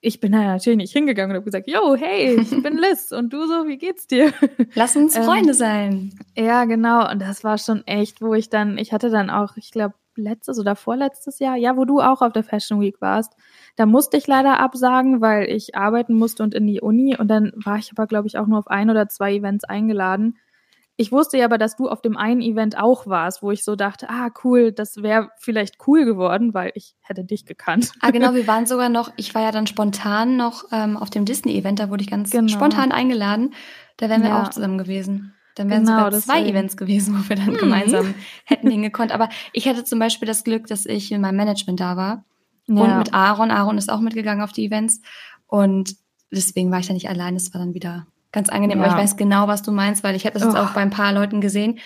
ich 0.00 0.20
bin 0.20 0.30
da 0.30 0.44
natürlich 0.44 0.76
nicht 0.76 0.92
hingegangen 0.92 1.32
und 1.32 1.36
habe 1.38 1.44
gesagt, 1.44 1.68
yo, 1.68 1.96
hey, 1.96 2.40
ich 2.40 2.50
bin 2.62 2.78
Liz 2.78 3.10
und 3.10 3.32
du 3.32 3.48
so, 3.48 3.66
wie 3.66 3.78
geht's 3.78 4.06
dir? 4.06 4.32
Lass 4.76 4.94
uns 4.94 5.16
Ähm, 5.16 5.24
Freunde 5.24 5.54
sein. 5.54 6.14
Ja, 6.36 6.66
genau. 6.66 7.10
Und 7.10 7.20
das 7.20 7.42
war 7.42 7.58
schon 7.58 7.84
echt, 7.88 8.22
wo 8.22 8.32
ich 8.34 8.48
dann, 8.48 8.78
ich 8.78 8.92
hatte 8.92 9.10
dann 9.10 9.28
auch, 9.28 9.56
ich 9.56 9.72
glaube, 9.72 9.94
letztes 10.16 10.58
oder 10.58 10.76
vorletztes 10.76 11.38
Jahr, 11.38 11.56
ja, 11.56 11.76
wo 11.76 11.84
du 11.84 12.00
auch 12.00 12.22
auf 12.22 12.32
der 12.32 12.44
Fashion 12.44 12.80
Week 12.80 13.00
warst, 13.00 13.32
da 13.76 13.86
musste 13.86 14.16
ich 14.16 14.26
leider 14.26 14.60
absagen, 14.60 15.20
weil 15.20 15.48
ich 15.48 15.74
arbeiten 15.74 16.14
musste 16.14 16.42
und 16.42 16.54
in 16.54 16.66
die 16.66 16.80
Uni. 16.80 17.16
Und 17.16 17.28
dann 17.28 17.52
war 17.56 17.78
ich 17.78 17.90
aber, 17.92 18.06
glaube 18.06 18.26
ich, 18.28 18.38
auch 18.38 18.46
nur 18.46 18.58
auf 18.58 18.68
ein 18.68 18.90
oder 18.90 19.08
zwei 19.08 19.34
Events 19.34 19.64
eingeladen. 19.64 20.36
Ich 20.96 21.10
wusste 21.10 21.38
ja 21.38 21.46
aber, 21.46 21.56
dass 21.56 21.76
du 21.76 21.88
auf 21.88 22.02
dem 22.02 22.18
einen 22.18 22.42
Event 22.42 22.76
auch 22.78 23.06
warst, 23.06 23.42
wo 23.42 23.50
ich 23.50 23.64
so 23.64 23.76
dachte, 23.76 24.10
ah, 24.10 24.28
cool, 24.44 24.72
das 24.72 25.02
wäre 25.02 25.30
vielleicht 25.38 25.76
cool 25.86 26.04
geworden, 26.04 26.52
weil 26.52 26.70
ich 26.74 26.94
hätte 27.00 27.24
dich 27.24 27.46
gekannt. 27.46 27.92
Ah, 28.00 28.10
genau, 28.10 28.34
wir 28.34 28.46
waren 28.46 28.66
sogar 28.66 28.90
noch, 28.90 29.10
ich 29.16 29.34
war 29.34 29.42
ja 29.42 29.52
dann 29.52 29.66
spontan 29.66 30.36
noch 30.36 30.64
ähm, 30.70 30.98
auf 30.98 31.08
dem 31.08 31.24
Disney-Event, 31.24 31.78
da 31.80 31.88
wurde 31.88 32.02
ich 32.02 32.10
ganz 32.10 32.30
Genau. 32.30 32.48
spontan 32.48 32.92
eingeladen. 32.92 33.54
Da 33.96 34.10
wären 34.10 34.22
wir 34.22 34.28
Ja. 34.30 34.42
auch 34.42 34.50
zusammen 34.50 34.76
gewesen. 34.76 35.34
Dann 35.56 35.68
wären 35.70 35.84
Genau, 35.84 35.96
sogar 36.04 36.10
zwei 36.12 36.34
deswegen. 36.38 36.56
Events 36.56 36.76
gewesen, 36.76 37.14
wo 37.24 37.28
wir 37.28 37.36
dann 37.36 37.50
Mhm. 37.50 37.58
gemeinsam 37.58 38.14
hätten 38.44 38.70
hingekonnt. 38.70 39.12
Aber 39.12 39.28
ich 39.52 39.68
hatte 39.68 39.84
zum 39.84 39.98
Beispiel 39.98 40.26
das 40.26 40.44
Glück, 40.44 40.66
dass 40.66 40.86
ich 40.86 41.12
in 41.12 41.20
meinem 41.20 41.36
Management 41.36 41.80
da 41.80 41.96
war. 41.96 42.24
Und 42.68 42.98
mit 42.98 43.12
Aaron. 43.12 43.50
Aaron 43.50 43.76
ist 43.76 43.90
auch 43.90 44.00
mitgegangen 44.00 44.42
auf 44.42 44.52
die 44.52 44.64
Events. 44.64 45.00
Und 45.46 45.96
deswegen 46.30 46.70
war 46.70 46.78
ich 46.78 46.86
da 46.86 46.94
nicht 46.94 47.08
allein. 47.08 47.36
Es 47.36 47.52
war 47.52 47.60
dann 47.60 47.74
wieder 47.74 48.06
ganz 48.30 48.48
angenehm. 48.48 48.78
Ja. 48.78 48.84
Aber 48.86 48.94
ich 48.94 48.98
weiß 49.02 49.16
genau, 49.16 49.46
was 49.48 49.62
du 49.62 49.72
meinst, 49.72 50.02
weil 50.04 50.14
ich 50.16 50.24
habe 50.24 50.34
das 50.34 50.44
jetzt 50.44 50.54
Oh. 50.56 50.58
auch 50.60 50.70
bei 50.72 50.80
ein 50.80 50.90
paar 50.90 51.12
Leuten 51.12 51.40
gesehen, 51.42 51.78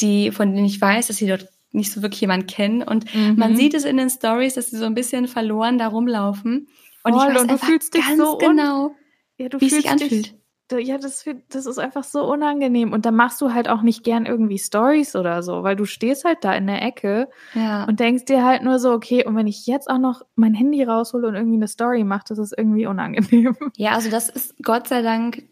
die, 0.00 0.30
von 0.30 0.54
denen 0.54 0.64
ich 0.64 0.80
weiß, 0.80 1.08
dass 1.08 1.16
sie 1.18 1.26
dort 1.26 1.48
nicht 1.72 1.92
so 1.92 2.00
wirklich 2.02 2.20
jemanden 2.22 2.46
kennen. 2.46 2.82
Und 2.82 3.12
Mhm. 3.14 3.34
man 3.36 3.56
sieht 3.56 3.74
es 3.74 3.84
in 3.84 3.96
den 3.98 4.08
Stories, 4.10 4.54
dass 4.54 4.70
sie 4.70 4.76
so 4.78 4.84
ein 4.86 4.94
bisschen 4.94 5.26
verloren 5.28 5.76
da 5.76 5.88
rumlaufen. 5.88 6.68
Und 7.04 7.12
Voll, 7.14 7.22
ich 7.28 7.34
weiß 7.34 7.42
und 7.42 7.50
du 7.50 7.58
fühlst 7.58 7.94
dich 7.94 8.04
so 8.16 8.38
genau, 8.38 8.94
ja, 9.38 9.48
du 9.48 9.60
wie 9.60 9.66
es 9.66 9.72
sich 9.72 9.90
anfühlt. 9.90 10.34
Ja, 10.78 10.98
das, 10.98 11.24
das 11.50 11.66
ist 11.66 11.78
einfach 11.78 12.04
so 12.04 12.24
unangenehm. 12.24 12.92
Und 12.92 13.06
dann 13.06 13.14
machst 13.16 13.40
du 13.40 13.52
halt 13.52 13.68
auch 13.68 13.82
nicht 13.82 14.04
gern 14.04 14.26
irgendwie 14.26 14.58
Stories 14.58 15.16
oder 15.16 15.42
so, 15.42 15.62
weil 15.62 15.76
du 15.76 15.84
stehst 15.84 16.24
halt 16.24 16.38
da 16.42 16.52
in 16.54 16.66
der 16.66 16.82
Ecke 16.82 17.28
Ja. 17.54 17.84
und 17.84 18.00
denkst 18.00 18.24
dir 18.26 18.44
halt 18.44 18.62
nur 18.62 18.78
so, 18.78 18.92
okay, 18.92 19.24
und 19.24 19.36
wenn 19.36 19.46
ich 19.46 19.66
jetzt 19.66 19.88
auch 19.90 19.98
noch 19.98 20.22
mein 20.34 20.54
Handy 20.54 20.82
raushole 20.82 21.28
und 21.28 21.34
irgendwie 21.34 21.56
eine 21.56 21.68
Story 21.68 22.04
mache, 22.04 22.24
das 22.28 22.38
ist 22.38 22.54
irgendwie 22.56 22.86
unangenehm. 22.86 23.56
Ja, 23.76 23.92
also 23.92 24.10
das 24.10 24.28
ist 24.28 24.54
Gott 24.62 24.88
sei 24.88 25.02
Dank, 25.02 25.42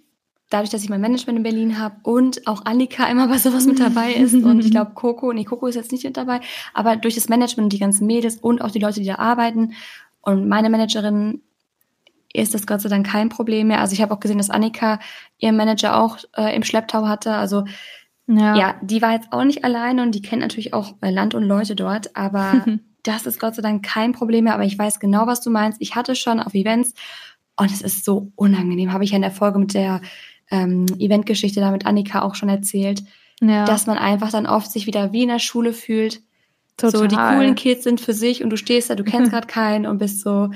dadurch, 0.50 0.70
dass 0.70 0.83
ich 0.83 0.90
mein 0.90 1.00
Management 1.00 1.37
in 1.38 1.42
Berlin 1.44 1.78
habe 1.78 1.94
und 2.02 2.46
auch 2.46 2.64
Annika 2.66 3.04
immer 3.09 3.28
bei 3.28 3.38
sowas 3.38 3.66
mit 3.66 3.78
dabei 3.80 4.12
ist 4.14 4.35
und 4.35 4.59
ich 4.61 4.70
glaube 4.72 4.92
Coco, 4.94 5.33
nee, 5.33 5.44
Coco 5.44 5.66
ist 5.68 5.76
jetzt 5.76 5.92
nicht 5.92 6.04
mit 6.04 6.16
dabei, 6.16 6.40
aber 6.74 6.96
durch 6.96 7.14
das 7.14 7.28
Management 7.28 7.66
und 7.66 7.72
die 7.72 7.78
ganzen 7.78 8.06
Mädels 8.06 8.37
und 8.37 8.61
auch 8.61 8.70
die 8.72 8.80
Leute, 8.80 9.00
die 9.00 9.06
da 9.06 9.14
arbeiten 9.16 9.74
und 10.22 10.48
meine 10.48 10.68
Managerin 10.68 11.40
ist 12.33 12.55
das 12.55 12.66
Gott 12.66 12.81
sei 12.81 12.88
Dank 12.88 13.07
kein 13.07 13.29
Problem 13.29 13.69
mehr. 13.69 13.81
Also 13.81 13.93
ich 13.93 14.03
habe 14.03 14.14
auch 14.14 14.21
gesehen, 14.21 14.38
dass 14.38 14.51
Annika 14.51 15.01
ihren 15.38 15.57
Manager 15.57 16.01
auch 16.01 16.19
äh, 16.37 16.55
im 16.55 16.62
Schlepptau 16.62 17.07
hatte. 17.07 17.35
Also 17.35 17.64
ja. 18.27 18.75
die 18.83 19.03
war 19.03 19.12
jetzt 19.12 19.33
auch 19.33 19.45
nicht 19.45 19.64
alleine 19.64 20.03
und 20.03 20.14
die 20.14 20.23
kennt 20.23 20.43
natürlich 20.43 20.73
auch 20.73 20.95
äh, 21.01 21.11
Land 21.11 21.35
und 21.35 21.43
Leute 21.43 21.75
dort, 21.75 22.16
aber 22.16 22.64
das 23.03 23.27
ist 23.27 23.40
Gott 23.40 23.55
sei 23.55 23.62
Dank 23.62 23.85
kein 23.85 24.12
Problem 24.12 24.45
mehr. 24.45 24.55
Aber 24.55 24.64
ich 24.64 24.79
weiß 24.79 25.01
genau, 25.01 25.27
was 25.27 25.40
du 25.40 25.51
meinst. 25.51 25.81
Ich 25.81 25.97
hatte 25.97 26.14
schon 26.14 26.40
auf 26.40 26.55
Events 26.55 26.95
und 27.57 27.71
es 27.71 27.83
ist 27.83 28.05
so 28.05 28.31
unangenehm. 28.37 28.93
Habe 28.93 29.05
ich 29.05 29.11
ja 29.11 29.16
in 29.16 29.23
der 29.23 29.33
Folge 29.33 29.59
mit 29.59 29.75
der 29.75 30.01
ähm, 30.51 30.87
Eventgeschichte 30.99 31.61
da 31.61 31.71
mit 31.71 31.87
Annika 31.87 32.23
auch 32.23 32.35
schon 32.35 32.49
erzählt, 32.49 33.03
ja. 33.40 33.64
dass 33.64 33.87
man 33.87 33.99
einfach 33.99 34.31
dann 34.31 34.47
oft 34.47 34.71
sich 34.71 34.87
wieder 34.87 35.12
wie 35.12 35.23
in 35.23 35.29
der 35.29 35.38
Schule 35.38 35.73
fühlt. 35.73 36.23
Total. 36.77 37.01
So 37.01 37.07
die 37.07 37.16
coolen 37.16 37.55
Kids 37.57 37.85
sind 37.85 38.01
für 38.01 38.14
sich 38.14 38.43
und 38.43 38.51
du 38.51 38.57
stehst 38.57 38.88
da, 38.88 38.95
du 38.95 39.05
kennst 39.05 39.31
gerade 39.33 39.47
keinen 39.47 39.87
und 39.87 39.99
bist 39.99 40.21
so 40.21 40.51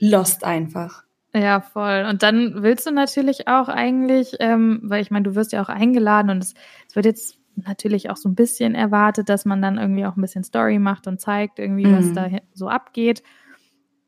lost 0.00 0.44
einfach. 0.44 1.04
Ja, 1.34 1.60
voll. 1.60 2.06
Und 2.08 2.22
dann 2.22 2.62
willst 2.62 2.86
du 2.86 2.90
natürlich 2.92 3.46
auch 3.46 3.68
eigentlich, 3.68 4.36
ähm, 4.40 4.80
weil 4.84 5.02
ich 5.02 5.10
meine, 5.10 5.24
du 5.24 5.34
wirst 5.34 5.52
ja 5.52 5.62
auch 5.62 5.68
eingeladen 5.68 6.30
und 6.30 6.42
es, 6.42 6.54
es 6.88 6.96
wird 6.96 7.04
jetzt 7.06 7.38
natürlich 7.56 8.08
auch 8.10 8.16
so 8.16 8.28
ein 8.28 8.34
bisschen 8.34 8.74
erwartet, 8.74 9.28
dass 9.28 9.44
man 9.44 9.60
dann 9.60 9.76
irgendwie 9.78 10.06
auch 10.06 10.16
ein 10.16 10.20
bisschen 10.22 10.44
Story 10.44 10.78
macht 10.78 11.06
und 11.06 11.20
zeigt 11.20 11.58
irgendwie, 11.58 11.90
was 11.92 12.06
Mhm. 12.06 12.14
da 12.14 12.24
hin- 12.24 12.40
so 12.54 12.68
abgeht. 12.68 13.22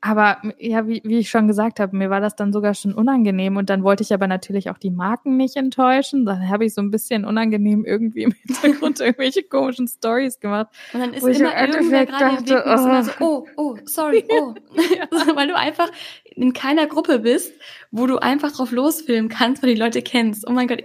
Aber 0.01 0.37
ja, 0.59 0.87
wie, 0.87 1.01
wie 1.03 1.17
ich 1.19 1.29
schon 1.29 1.47
gesagt 1.47 1.81
habe, 1.81 1.97
mir 1.97 2.09
war 2.09 2.21
das 2.21 2.35
dann 2.37 2.53
sogar 2.53 2.73
schon 2.73 2.93
unangenehm 2.93 3.57
und 3.57 3.69
dann 3.69 3.83
wollte 3.83 4.01
ich 4.01 4.13
aber 4.13 4.27
natürlich 4.27 4.69
auch 4.69 4.77
die 4.77 4.91
Marken 4.91 5.35
nicht 5.35 5.57
enttäuschen. 5.57 6.25
Dann 6.25 6.47
habe 6.47 6.65
ich 6.65 6.73
so 6.73 6.81
ein 6.81 6.89
bisschen 6.89 7.25
unangenehm 7.25 7.83
irgendwie 7.83 8.23
im 8.23 8.31
Hintergrund 8.47 9.01
irgendwelche 9.01 9.43
komischen 9.43 9.89
Stories 9.89 10.39
gemacht. 10.39 10.67
Und 10.93 11.01
dann 11.01 11.13
ist 11.13 11.23
immer 11.23 11.53
im 11.53 11.69
irgendwer 11.69 12.05
gerade 12.05 12.37
im 12.37 12.39
Weg 12.39 12.47
dachte, 12.47 12.63
und 12.63 12.73
ist 12.75 12.85
immer 12.85 13.03
so, 13.03 13.11
oh, 13.19 13.47
oh, 13.57 13.77
sorry, 13.83 14.23
oh. 14.29 14.53
so, 15.11 15.35
weil 15.35 15.49
du 15.49 15.57
einfach 15.57 15.91
in 16.23 16.53
keiner 16.53 16.87
Gruppe 16.87 17.19
bist, 17.19 17.51
wo 17.91 18.07
du 18.07 18.19
einfach 18.19 18.53
drauf 18.53 18.71
losfilmen 18.71 19.29
kannst, 19.29 19.61
weil 19.61 19.73
die 19.73 19.79
Leute 19.81 20.01
kennst. 20.01 20.47
Oh 20.47 20.51
mein 20.51 20.69
Gott, 20.69 20.83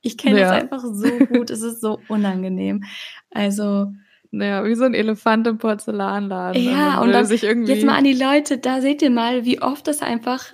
ich 0.00 0.16
kenne 0.16 0.40
Ja. 0.40 0.52
das 0.52 0.62
einfach 0.62 0.82
so 0.82 1.10
gut. 1.26 1.50
es 1.50 1.60
ist 1.60 1.82
so 1.82 1.98
unangenehm. 2.08 2.84
Also, 3.30 3.92
Naja, 4.36 4.64
wie 4.64 4.74
so 4.74 4.84
ein 4.84 4.94
Elefant 4.94 5.46
im 5.46 5.58
Porzellanladen. 5.58 6.62
ja, 6.62 6.92
Also, 6.92 7.02
und 7.02 7.12
dann 7.12 7.26
sich 7.26 7.44
irgendwie 7.44 7.72
jetzt 7.72 7.84
mal 7.84 7.96
an 7.96 8.04
die 8.04 8.14
Leute, 8.14 8.58
da 8.58 8.80
seht 8.80 9.00
ihr 9.02 9.10
mal, 9.10 9.44
wie 9.44 9.62
oft 9.62 9.86
das 9.86 10.02
einfach 10.02 10.52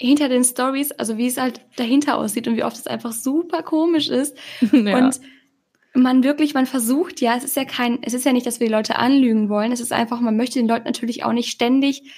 hinter 0.00 0.28
den 0.28 0.44
Stories, 0.44 0.92
also 0.92 1.18
wie 1.18 1.26
es 1.26 1.36
halt 1.36 1.60
dahinter 1.76 2.16
aussieht 2.16 2.46
und 2.46 2.56
wie 2.56 2.62
oft 2.62 2.76
es 2.76 2.86
einfach 2.86 3.12
super 3.12 3.62
komisch 3.62 4.08
ist. 4.08 4.36
ja. 4.72 4.96
Und 4.96 5.20
man 5.94 6.22
wirklich, 6.22 6.54
man 6.54 6.66
versucht 6.66 7.20
ja, 7.20 7.36
es 7.36 7.44
ist 7.44 7.56
ja 7.56 7.64
kein, 7.64 7.98
es 8.02 8.14
ist 8.14 8.24
ja 8.24 8.32
nicht, 8.32 8.46
dass 8.46 8.60
wir 8.60 8.68
die 8.68 8.72
Leute 8.72 8.96
anlügen 8.96 9.48
wollen. 9.48 9.72
Es 9.72 9.80
ist 9.80 9.92
einfach, 9.92 10.20
man 10.20 10.36
möchte 10.36 10.60
den 10.60 10.68
Leuten 10.68 10.84
natürlich 10.84 11.24
auch 11.24 11.32
nicht 11.32 11.50
ständig 11.50 12.12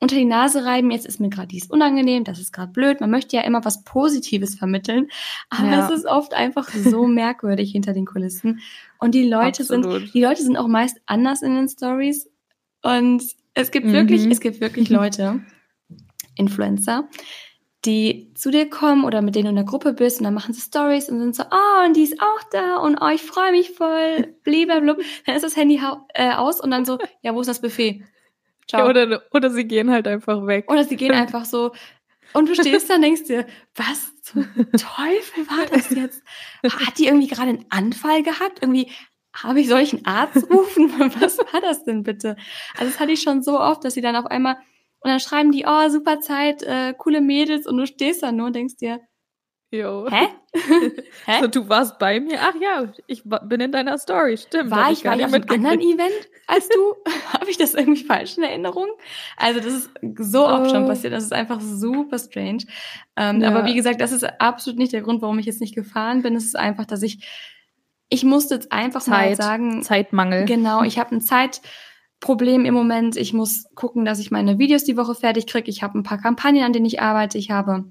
unter 0.00 0.16
die 0.16 0.24
Nase 0.24 0.64
reiben, 0.64 0.90
jetzt 0.90 1.06
ist 1.06 1.20
mir 1.20 1.28
gerade 1.28 1.48
dies 1.48 1.66
unangenehm, 1.70 2.24
das 2.24 2.38
ist 2.40 2.52
gerade 2.52 2.72
blöd. 2.72 3.00
Man 3.00 3.10
möchte 3.10 3.36
ja 3.36 3.42
immer 3.42 3.64
was 3.64 3.84
Positives 3.84 4.54
vermitteln, 4.54 5.08
aber 5.50 5.70
Ja. 5.70 5.84
es 5.88 5.90
ist 5.98 6.06
oft 6.06 6.32
einfach 6.34 6.68
so 6.70 7.06
merkwürdig 7.06 7.70
hinter 7.72 7.92
den 7.92 8.06
Kulissen. 8.06 8.60
Und 8.98 9.14
die 9.14 9.28
Leute 9.28 9.62
Absolut. 9.62 9.92
sind, 9.92 10.14
die 10.14 10.22
Leute 10.22 10.42
sind 10.42 10.56
auch 10.56 10.68
meist 10.68 10.98
anders 11.06 11.42
in 11.42 11.54
den 11.54 11.68
Stories. 11.68 12.28
Und 12.82 13.22
es 13.54 13.70
gibt 13.70 13.86
Mhm. 13.86 13.92
wirklich, 13.92 14.26
es 14.26 14.40
gibt 14.40 14.60
wirklich 14.60 14.88
Leute, 14.90 15.40
Influencer, 16.36 17.08
die 17.84 18.32
zu 18.34 18.50
dir 18.50 18.68
kommen 18.68 19.04
oder 19.04 19.22
mit 19.22 19.34
denen 19.34 19.44
du 19.44 19.50
in 19.50 19.56
der 19.56 19.64
Gruppe 19.64 19.92
bist 19.94 20.18
und 20.20 20.24
dann 20.24 20.34
machen 20.34 20.52
sie 20.54 20.60
Stories 20.60 21.08
und 21.08 21.18
sind 21.18 21.34
so, 21.36 21.44
oh, 21.50 21.86
und 21.86 21.96
die 21.96 22.02
ist 22.02 22.20
auch 22.20 22.42
da 22.52 22.76
und 22.76 22.98
oh, 23.00 23.08
ich 23.08 23.22
freue 23.22 23.52
mich 23.52 23.70
voll, 23.72 24.34
blablabla. 24.44 24.96
Dann 25.26 25.34
ist 25.36 25.42
das 25.44 25.56
Handy 25.56 25.80
äh, 26.14 26.32
aus 26.32 26.60
und 26.60 26.70
dann 26.70 26.84
so, 26.84 26.98
ja, 27.22 27.34
wo 27.34 27.40
ist 27.40 27.46
das 27.48 27.60
Buffet? 27.60 28.02
Ciao. 28.68 28.84
Ja, 28.84 28.90
oder, 28.90 29.22
oder 29.32 29.50
sie 29.50 29.64
gehen 29.64 29.90
halt 29.90 30.06
einfach 30.06 30.46
weg. 30.46 30.70
Oder 30.70 30.84
sie 30.84 30.96
gehen 30.96 31.12
einfach 31.12 31.44
so. 31.44 31.72
Und 32.32 32.48
du 32.48 32.54
stehst 32.54 32.88
da 32.88 32.94
und 32.94 33.02
denkst 33.02 33.24
dir, 33.24 33.46
was 33.74 34.12
zum 34.22 34.44
Teufel 34.54 35.48
war 35.48 35.66
das 35.70 35.90
jetzt? 35.90 36.22
Hat 36.62 36.98
die 36.98 37.06
irgendwie 37.06 37.26
gerade 37.26 37.50
einen 37.50 37.66
Anfall 37.70 38.22
gehabt? 38.22 38.60
Irgendwie 38.62 38.90
habe 39.34 39.60
ich 39.60 39.68
solchen 39.68 40.04
Arzt 40.06 40.48
rufen? 40.50 40.92
Was 41.20 41.38
war 41.38 41.60
das 41.60 41.84
denn 41.84 42.02
bitte? 42.02 42.36
Also 42.74 42.86
das 42.86 43.00
hatte 43.00 43.12
ich 43.12 43.22
schon 43.22 43.42
so 43.42 43.58
oft, 43.60 43.84
dass 43.84 43.94
sie 43.94 44.00
dann 44.00 44.16
auf 44.16 44.26
einmal 44.26 44.56
und 45.02 45.10
dann 45.10 45.20
schreiben 45.20 45.50
die, 45.50 45.64
oh, 45.66 45.88
super 45.88 46.20
Zeit, 46.20 46.62
äh, 46.62 46.94
coole 46.96 47.20
Mädels 47.20 47.66
und 47.66 47.78
du 47.78 47.86
stehst 47.86 48.22
da 48.22 48.32
nur 48.32 48.48
und 48.48 48.56
denkst 48.56 48.76
dir, 48.76 49.00
Jo. 49.72 50.08
Hä? 50.10 50.26
Hä? 51.26 51.40
So, 51.40 51.46
du 51.46 51.68
warst 51.68 52.00
bei 52.00 52.18
mir? 52.18 52.40
Ach 52.40 52.54
ja, 52.60 52.92
ich 53.06 53.22
bin 53.24 53.60
in 53.60 53.70
deiner 53.70 53.98
Story, 53.98 54.36
stimmt. 54.36 54.72
War 54.72 54.90
ich, 54.90 55.04
war 55.04 55.16
ich 55.16 55.24
auf 55.24 55.32
einem 55.32 55.48
anderen 55.48 55.80
Event 55.80 56.28
als 56.48 56.68
du? 56.68 56.96
Habe 57.32 57.48
ich 57.48 57.56
das 57.56 57.74
irgendwie 57.74 58.02
falsch 58.02 58.36
in 58.36 58.42
Erinnerung? 58.42 58.88
Also 59.36 59.60
das 59.60 59.72
ist 59.72 59.90
so 60.18 60.48
oft 60.48 60.72
schon 60.72 60.84
oh. 60.84 60.88
passiert, 60.88 61.12
das 61.12 61.22
ist 61.22 61.32
einfach 61.32 61.60
super 61.60 62.18
strange. 62.18 62.64
Ähm, 63.14 63.42
ja. 63.42 63.48
Aber 63.48 63.64
wie 63.64 63.74
gesagt, 63.76 64.00
das 64.00 64.10
ist 64.10 64.24
absolut 64.40 64.76
nicht 64.76 64.92
der 64.92 65.02
Grund, 65.02 65.22
warum 65.22 65.38
ich 65.38 65.46
jetzt 65.46 65.60
nicht 65.60 65.76
gefahren 65.76 66.22
bin. 66.22 66.34
Es 66.34 66.46
ist 66.46 66.58
einfach, 66.58 66.84
dass 66.84 67.02
ich, 67.02 67.24
ich 68.08 68.24
musste 68.24 68.56
jetzt 68.56 68.72
einfach 68.72 69.02
Zeit, 69.02 69.12
mal 69.12 69.36
sagen. 69.36 69.82
Zeitmangel. 69.84 70.46
Genau, 70.46 70.82
ich 70.82 70.98
habe 70.98 71.14
ein 71.14 71.20
Zeitproblem 71.20 72.64
im 72.64 72.74
Moment. 72.74 73.16
Ich 73.16 73.32
muss 73.32 73.66
gucken, 73.76 74.04
dass 74.04 74.18
ich 74.18 74.32
meine 74.32 74.58
Videos 74.58 74.82
die 74.82 74.96
Woche 74.96 75.14
fertig 75.14 75.46
kriege. 75.46 75.70
Ich 75.70 75.84
habe 75.84 75.96
ein 75.96 76.02
paar 76.02 76.20
Kampagnen, 76.20 76.64
an 76.64 76.72
denen 76.72 76.86
ich 76.86 77.00
arbeite. 77.00 77.38
Ich 77.38 77.52
habe 77.52 77.84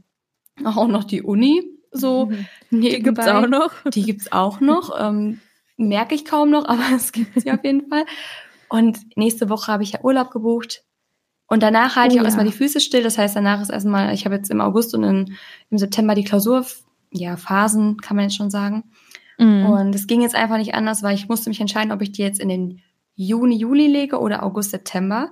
auch 0.66 0.88
noch 0.88 1.04
die 1.04 1.22
Uni 1.22 1.80
so 1.92 2.28
mhm. 2.28 2.46
Die 2.72 3.02
gibt's 3.02 3.28
auch 3.28 3.48
noch. 3.48 3.72
Die 3.86 4.04
gibt's 4.04 4.32
auch 4.32 4.60
noch. 4.60 4.92
Ähm, 5.00 5.40
merke 5.78 6.16
ich 6.16 6.26
kaum 6.26 6.50
noch, 6.50 6.66
aber 6.68 6.84
es 6.96 7.12
gibt 7.12 7.40
sie 7.40 7.52
auf 7.52 7.64
jeden 7.64 7.88
Fall. 7.90 8.06
Und 8.70 9.00
nächste 9.18 9.50
Woche 9.50 9.72
habe 9.72 9.84
ich 9.84 9.94
ja 9.94 10.04
Urlaub 10.04 10.32
gebucht. 10.32 10.84
Und 11.48 11.64
danach 11.64 11.96
halte 11.96 12.10
oh, 12.10 12.14
ich 12.14 12.20
auch 12.20 12.24
ja. 12.24 12.28
erstmal 12.28 12.46
die 12.46 12.52
Füße 12.52 12.80
still. 12.80 13.02
Das 13.02 13.18
heißt, 13.18 13.36
danach 13.36 13.62
ist 13.62 13.70
erstmal, 13.70 14.14
ich 14.14 14.26
habe 14.26 14.36
jetzt 14.36 14.52
im 14.52 14.62
August 14.62 14.94
und 14.94 15.04
in, 15.04 15.38
im 15.72 15.78
September 15.80 16.14
die 16.14 16.24
Klausur, 16.24 16.64
ja, 17.12 17.38
Phasen, 17.38 17.98
kann 17.98 18.16
man 18.16 18.26
jetzt 18.26 18.36
schon 18.36 18.52
sagen. 18.52 18.84
Mhm. 19.40 19.66
Und 19.66 19.96
es 19.96 20.06
ging 20.06 20.22
jetzt 20.22 20.36
einfach 20.36 20.58
nicht 20.58 20.76
anders, 20.76 21.02
weil 21.02 21.16
ich 21.16 21.28
musste 21.28 21.50
mich 21.50 21.60
entscheiden, 21.60 21.92
ob 21.92 22.04
ich 22.04 22.12
die 22.12 22.22
jetzt 22.22 22.40
in 22.40 22.50
den 22.50 22.82
Juni, 23.16 23.58
Juli 23.58 23.88
lege 23.88 24.20
oder 24.20 24.44
August, 24.44 24.72
September. 24.72 25.32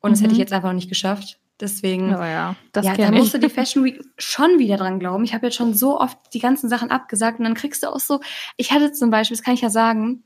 Und 0.00 0.12
das 0.12 0.20
hätte 0.20 0.32
ich 0.32 0.38
mhm. 0.38 0.40
jetzt 0.40 0.52
einfach 0.54 0.70
noch 0.70 0.76
nicht 0.76 0.88
geschafft. 0.88 1.38
Deswegen, 1.60 2.14
oh 2.14 2.22
ja, 2.22 2.56
das 2.72 2.86
ja, 2.86 2.96
da 2.96 3.10
musste 3.10 3.38
die 3.38 3.50
Fashion 3.50 3.84
Week 3.84 4.00
schon 4.16 4.58
wieder 4.58 4.76
dran 4.76 4.98
glauben. 4.98 5.24
Ich 5.24 5.34
habe 5.34 5.46
jetzt 5.46 5.56
schon 5.56 5.74
so 5.74 6.00
oft 6.00 6.18
die 6.32 6.38
ganzen 6.38 6.68
Sachen 6.68 6.90
abgesagt 6.90 7.38
und 7.38 7.44
dann 7.44 7.54
kriegst 7.54 7.82
du 7.82 7.88
auch 7.88 8.00
so, 8.00 8.20
ich 8.56 8.72
hatte 8.72 8.92
zum 8.92 9.10
Beispiel, 9.10 9.36
das 9.36 9.44
kann 9.44 9.54
ich 9.54 9.60
ja 9.60 9.70
sagen, 9.70 10.22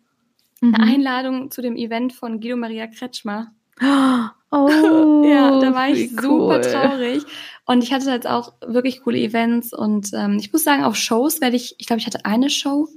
mhm. 0.61 0.75
eine 0.75 0.85
Einladung 0.85 1.51
zu 1.51 1.61
dem 1.61 1.77
Event 1.77 2.13
von 2.13 2.41
Guido 2.41 2.57
Maria 2.57 2.87
Kretschmer. 2.87 3.53
Oh, 4.57 5.25
ja, 5.27 5.59
da 5.59 5.75
war 5.75 5.89
ich 5.89 6.13
super 6.13 6.61
traurig. 6.61 7.25
Und 7.67 7.83
ich 7.83 7.93
hatte 7.93 8.09
jetzt 8.09 8.29
auch 8.29 8.53
wirklich 8.65 9.03
coole 9.03 9.19
Events 9.19 9.73
und 9.73 10.13
ähm, 10.15 10.37
ich 10.39 10.53
muss 10.53 10.63
sagen, 10.63 10.85
auf 10.85 10.95
Shows 10.95 11.41
werde 11.41 11.57
ich, 11.57 11.75
ich 11.79 11.89
glaube, 11.89 11.99
ich 11.99 12.07
hatte 12.07 12.25
eine 12.25 12.49
Show 12.51 12.89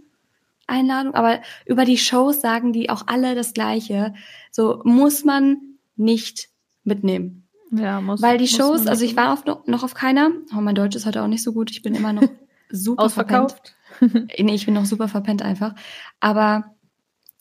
Einladung, 0.67 1.15
aber 1.15 1.41
über 1.65 1.85
die 1.85 1.97
Shows 1.97 2.41
sagen 2.41 2.73
die 2.73 2.89
auch 2.89 3.07
alle 3.07 3.33
das 3.33 3.53
Gleiche. 3.53 4.13
So 4.51 4.81
muss 4.83 5.23
man 5.23 5.77
nicht 5.95 6.49
mitnehmen. 6.83 7.46
Ja, 7.71 8.01
muss. 8.01 8.21
Weil 8.21 8.37
die 8.37 8.47
Shows, 8.47 8.87
also 8.87 9.03
ich 9.03 9.15
war 9.15 9.33
auf, 9.33 9.45
noch 9.45 9.83
auf 9.83 9.93
keiner. 9.93 10.31
Oh, 10.55 10.61
mein 10.61 10.75
Deutsch 10.75 10.95
ist 10.95 11.05
heute 11.05 11.23
auch 11.23 11.27
nicht 11.27 11.43
so 11.43 11.53
gut. 11.53 11.71
Ich 11.71 11.81
bin 11.81 11.95
immer 11.95 12.13
noch 12.13 12.23
super 12.69 13.03
Ausverkauft. 13.03 13.75
verpennt. 13.97 14.33
nee, 14.39 14.55
ich 14.55 14.65
bin 14.65 14.73
noch 14.73 14.85
super 14.85 15.07
verpennt 15.07 15.41
einfach. 15.41 15.75
Aber 16.19 16.75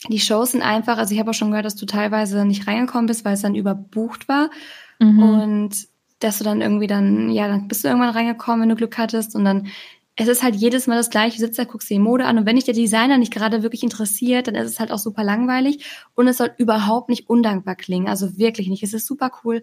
die 0.08 0.20
Shows 0.20 0.52
sind 0.52 0.62
einfach, 0.62 0.98
also 0.98 1.14
ich 1.14 1.20
habe 1.20 1.30
auch 1.30 1.34
schon 1.34 1.50
gehört, 1.50 1.66
dass 1.66 1.76
du 1.76 1.86
teilweise 1.86 2.44
nicht 2.44 2.66
reingekommen 2.66 3.06
bist, 3.06 3.24
weil 3.24 3.34
es 3.34 3.42
dann 3.42 3.54
überbucht 3.54 4.28
war. 4.28 4.50
Mhm. 4.98 5.22
Und 5.22 5.88
dass 6.18 6.38
du 6.38 6.44
dann 6.44 6.60
irgendwie 6.60 6.86
dann, 6.86 7.30
ja, 7.30 7.48
dann 7.48 7.68
bist 7.68 7.84
du 7.84 7.88
irgendwann 7.88 8.10
reingekommen, 8.10 8.62
wenn 8.62 8.68
du 8.68 8.76
Glück 8.76 8.98
hattest. 8.98 9.34
Und 9.34 9.44
dann, 9.44 9.68
es 10.16 10.28
ist 10.28 10.42
halt 10.42 10.56
jedes 10.56 10.86
Mal 10.86 10.96
das 10.96 11.10
gleiche. 11.10 11.36
Du 11.38 11.44
sitzt 11.44 11.58
da, 11.58 11.64
guckst 11.64 11.90
dir 11.90 11.94
die 11.94 12.00
Mode 12.00 12.24
an. 12.24 12.38
Und 12.38 12.46
wenn 12.46 12.56
dich 12.56 12.64
der 12.64 12.74
Designer 12.74 13.18
nicht 13.18 13.32
gerade 13.32 13.62
wirklich 13.62 13.82
interessiert, 13.82 14.48
dann 14.48 14.54
ist 14.54 14.70
es 14.70 14.80
halt 14.80 14.92
auch 14.92 14.98
super 14.98 15.24
langweilig. 15.24 15.84
Und 16.14 16.28
es 16.28 16.38
soll 16.38 16.52
überhaupt 16.56 17.08
nicht 17.08 17.28
undankbar 17.28 17.76
klingen. 17.76 18.08
Also 18.08 18.38
wirklich 18.38 18.68
nicht. 18.68 18.82
Es 18.82 18.94
ist 18.94 19.06
super 19.06 19.30
cool. 19.44 19.62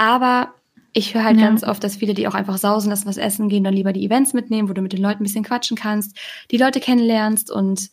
Aber 0.00 0.54
ich 0.94 1.14
höre 1.14 1.24
halt 1.24 1.36
ja. 1.36 1.46
ganz 1.46 1.62
oft, 1.62 1.84
dass 1.84 1.96
viele, 1.96 2.14
die 2.14 2.26
auch 2.26 2.32
einfach 2.32 2.56
sausen 2.56 2.88
lassen, 2.88 3.06
was 3.06 3.18
essen 3.18 3.50
gehen, 3.50 3.64
dann 3.64 3.74
lieber 3.74 3.92
die 3.92 4.06
Events 4.06 4.32
mitnehmen, 4.32 4.70
wo 4.70 4.72
du 4.72 4.80
mit 4.80 4.94
den 4.94 5.02
Leuten 5.02 5.20
ein 5.20 5.24
bisschen 5.24 5.44
quatschen 5.44 5.76
kannst, 5.76 6.16
die 6.50 6.56
Leute 6.56 6.80
kennenlernst 6.80 7.50
und 7.50 7.90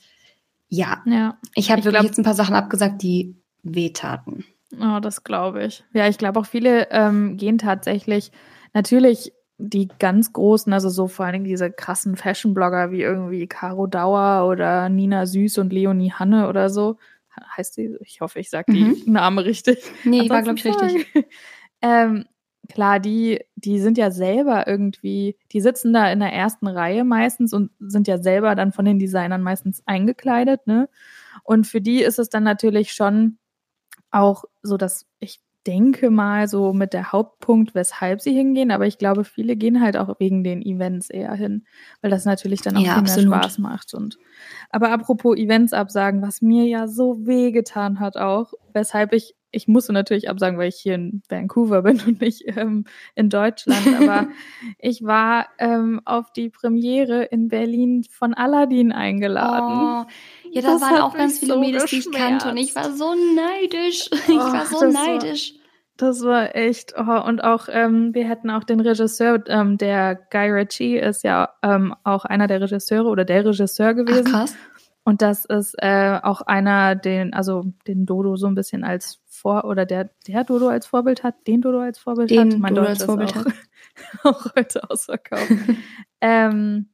ja, 0.70 1.04
ja. 1.06 1.38
ich 1.54 1.70
habe 1.70 1.84
wirklich 1.84 2.00
glaub, 2.00 2.06
jetzt 2.06 2.17
ein 2.17 2.24
paar 2.24 2.34
Sachen 2.34 2.56
abgesagt, 2.56 3.02
die 3.02 3.36
wehtaten. 3.62 4.46
Oh, 4.80 5.00
das 5.02 5.26
glaube 5.26 5.65
ich. 5.65 5.84
Ja, 5.91 6.08
ich 6.08 6.17
glaube 6.17 6.39
auch 6.39 6.46
viele 6.46 6.89
ähm, 6.91 7.36
gehen 7.36 7.58
tatsächlich 7.58 8.32
natürlich 8.74 9.34
die 9.58 9.89
ganz 10.00 10.32
großen, 10.32 10.72
also 10.72 10.88
so 10.88 11.08
vor 11.10 11.26
allen 11.26 11.34
Dingen 11.34 11.46
diese 11.46 11.70
krassen 11.70 12.15
Fashion-Blogger 12.15 12.91
wie 12.91 13.02
irgendwie 13.02 13.48
Caro 13.48 13.86
Dauer 13.86 14.48
oder 14.48 14.88
Nina 14.88 15.26
Süß 15.26 15.58
und 15.58 15.74
Leonie 15.74 16.13
Hanne 16.13 16.48
oder 16.48 16.70
so. 16.70 16.98
Heißt 17.58 17.74
sie? 17.74 17.98
Ich 18.00 18.22
hoffe, 18.22 18.39
ich 18.39 18.50
sage 18.50 18.72
die 18.72 18.84
mhm. 18.84 19.02
Name 19.08 19.43
richtig. 19.43 19.80
Nee, 20.06 20.22
Ansonsten 20.22 20.30
war, 20.30 20.41
glaube 20.43 20.60
ich, 20.60 20.65
richtig. 20.65 21.28
Ähm, 21.81 22.25
klar, 22.69 22.99
die, 22.99 23.41
die 23.55 23.79
sind 23.79 23.97
ja 23.97 24.11
selber 24.11 24.67
irgendwie, 24.67 25.37
die 25.51 25.61
sitzen 25.61 25.93
da 25.93 26.11
in 26.11 26.19
der 26.19 26.33
ersten 26.33 26.67
Reihe 26.67 27.03
meistens 27.03 27.53
und 27.53 27.71
sind 27.79 28.07
ja 28.07 28.17
selber 28.17 28.55
dann 28.55 28.71
von 28.71 28.85
den 28.85 28.99
Designern 28.99 29.41
meistens 29.41 29.83
eingekleidet, 29.85 30.67
ne? 30.67 30.89
Und 31.43 31.67
für 31.67 31.81
die 31.81 32.01
ist 32.01 32.19
es 32.19 32.29
dann 32.29 32.43
natürlich 32.43 32.91
schon 32.93 33.37
auch 34.11 34.43
so, 34.63 34.77
dass 34.77 35.05
ich 35.19 35.39
denke 35.67 36.09
mal 36.09 36.47
so 36.47 36.71
mit 36.71 36.93
der 36.93 37.11
Hauptpunkt, 37.11 37.75
weshalb 37.75 38.21
sie 38.21 38.33
hingehen, 38.33 38.71
aber 38.71 38.87
ich 38.87 38.97
glaube, 38.97 39.25
viele 39.25 39.57
gehen 39.57 39.81
halt 39.81 39.97
auch 39.97 40.19
wegen 40.19 40.43
den 40.43 40.61
Events 40.61 41.09
eher 41.09 41.33
hin, 41.33 41.65
weil 42.01 42.09
das 42.09 42.23
natürlich 42.23 42.61
dann 42.61 42.77
auch 42.77 42.81
ja, 42.81 43.03
viel 43.03 43.27
mehr 43.27 43.41
Spaß 43.41 43.59
macht. 43.59 43.93
Und 43.93 44.17
aber 44.69 44.91
apropos 44.91 45.37
Events 45.37 45.73
absagen, 45.73 46.21
was 46.21 46.41
mir 46.41 46.65
ja 46.65 46.87
so 46.87 47.25
weh 47.27 47.51
getan 47.51 47.99
hat 47.99 48.15
auch, 48.15 48.53
weshalb 48.73 49.11
ich 49.11 49.35
ich 49.51 49.67
musste 49.67 49.93
natürlich 49.93 50.29
absagen, 50.29 50.57
weil 50.57 50.69
ich 50.69 50.75
hier 50.75 50.95
in 50.95 51.21
Vancouver 51.29 51.81
bin 51.83 52.01
und 52.07 52.21
nicht 52.21 52.43
ähm, 52.57 52.86
in 53.15 53.29
Deutschland. 53.29 53.88
Aber 54.01 54.27
ich 54.79 55.03
war 55.03 55.47
ähm, 55.57 56.01
auf 56.05 56.31
die 56.33 56.49
Premiere 56.49 57.23
in 57.23 57.47
Berlin 57.47 58.03
von 58.10 58.33
Aladdin 58.33 58.91
eingeladen. 58.91 60.05
Oh, 60.05 60.12
ja, 60.51 60.62
da 60.62 60.73
das 60.73 60.81
waren 60.81 61.01
auch 61.01 61.15
ganz 61.15 61.39
viele 61.39 61.53
so 61.53 61.60
Mädels, 61.60 61.86
die 61.86 61.99
ich 61.99 62.12
kannte 62.12 62.49
und 62.49 62.57
ich 62.57 62.75
war 62.75 62.91
so 62.91 63.13
neidisch. 63.13 64.10
Ich 64.27 64.36
oh, 64.36 64.39
war 64.39 64.65
so 64.65 64.86
neidisch. 64.86 65.53
War, 65.53 65.62
das 65.97 66.23
war 66.23 66.55
echt, 66.55 66.93
oh, 66.97 67.21
und 67.25 67.43
auch, 67.43 67.69
ähm, 67.71 68.13
wir 68.13 68.27
hätten 68.27 68.49
auch 68.49 68.63
den 68.63 68.79
Regisseur, 68.81 69.43
ähm, 69.47 69.77
der 69.77 70.15
Guy 70.15 70.51
Ritchie 70.51 70.97
ist 70.97 71.23
ja 71.23 71.49
ähm, 71.63 71.95
auch 72.03 72.25
einer 72.25 72.47
der 72.47 72.62
Regisseure 72.62 73.07
oder 73.07 73.25
der 73.25 73.45
Regisseur 73.45 73.93
gewesen. 73.93 74.25
Ach, 74.27 74.31
krass. 74.31 74.55
Und 75.07 75.21
das 75.21 75.45
ist 75.45 75.73
äh, 75.77 76.19
auch 76.21 76.41
einer, 76.41 76.95
den, 76.95 77.33
also 77.33 77.63
den 77.88 78.05
Dodo 78.05 78.36
so 78.36 78.45
ein 78.45 78.55
bisschen 78.55 78.83
als 78.83 79.21
vor 79.38 79.65
oder 79.65 79.86
der, 79.86 80.10
der 80.28 80.43
Dodo 80.43 80.69
als 80.69 80.88
Vorbild 80.88 81.23
hat, 81.23 81.47
den 81.47 81.62
Dodo 81.62 81.80
als 81.80 82.00
Vorbild 82.00 82.30
den 82.30 82.54
hat. 82.54 82.60
Mein 82.60 82.76
Dodo 82.76 82.88
als 82.88 83.04
Vorbild 83.04 83.32
auch, 83.32 83.45
hat. 83.45 83.54
auch 84.23 84.45
heute 84.56 84.89
ausverkauft. 84.89 85.52
ähm, 86.21 86.89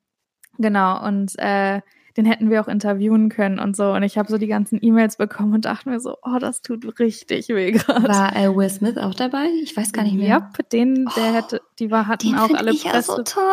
genau, 0.57 1.05
und 1.05 1.33
äh, 1.37 1.81
den 2.15 2.25
hätten 2.25 2.49
wir 2.49 2.61
auch 2.61 2.67
interviewen 2.67 3.29
können 3.29 3.59
und 3.59 3.75
so. 3.75 3.91
Und 3.91 4.03
ich 4.03 4.17
habe 4.17 4.29
so 4.29 4.37
die 4.37 4.47
ganzen 4.47 4.79
E-Mails 4.81 5.17
bekommen 5.17 5.53
und 5.53 5.65
dachte 5.65 5.89
mir 5.89 5.99
so, 5.99 6.17
oh, 6.21 6.37
das 6.39 6.61
tut 6.61 6.99
richtig 6.99 7.49
weh 7.49 7.71
gerade. 7.71 8.07
War 8.07 8.35
äh, 8.35 8.55
Will 8.55 8.69
Smith 8.69 8.97
auch 8.97 9.15
dabei? 9.15 9.47
Ich 9.63 9.75
weiß 9.75 9.93
gar 9.93 10.03
nicht 10.03 10.15
mehr. 10.15 10.27
Ja, 10.27 10.51
den, 10.71 11.05
der 11.15 11.31
oh, 11.31 11.33
hätte, 11.33 11.61
die 11.79 11.89
war, 11.89 12.07
hatten 12.07 12.35
auch 12.35 12.53
alle 12.53 12.71
ich 12.71 12.83
Presse, 12.83 13.15
so 13.15 13.23
toll. 13.23 13.43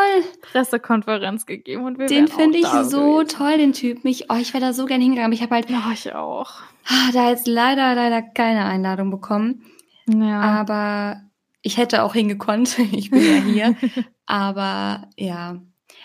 Pressekonferenz 0.52 1.46
gegeben 1.46 1.84
und 1.84 1.98
wir 1.98 2.06
Den 2.06 2.28
finde 2.28 2.58
ich 2.58 2.66
so 2.66 3.18
gewesen. 3.18 3.28
toll, 3.28 3.56
den 3.56 3.72
Typ. 3.72 4.04
Mich, 4.04 4.30
oh, 4.30 4.36
ich 4.38 4.52
wäre 4.52 4.64
da 4.64 4.72
so 4.72 4.84
gern 4.84 5.00
hingegangen. 5.00 5.32
Ich 5.32 5.42
habe 5.42 5.54
halt, 5.54 5.70
ja, 5.70 5.82
ich 5.92 6.12
auch. 6.14 6.52
Ah, 6.86 7.12
da 7.12 7.30
jetzt 7.30 7.46
leider, 7.46 7.94
leider 7.94 8.20
keine 8.20 8.64
Einladung 8.66 9.10
bekommen. 9.10 9.62
Ja. 10.06 10.40
Aber 10.40 11.20
ich 11.62 11.76
hätte 11.76 12.02
auch 12.02 12.14
hingekonnt. 12.14 12.78
Ich 12.92 13.10
bin 13.10 13.22
ja 13.22 13.42
hier. 13.42 13.76
Aber 14.26 15.08
ja, 15.16 15.60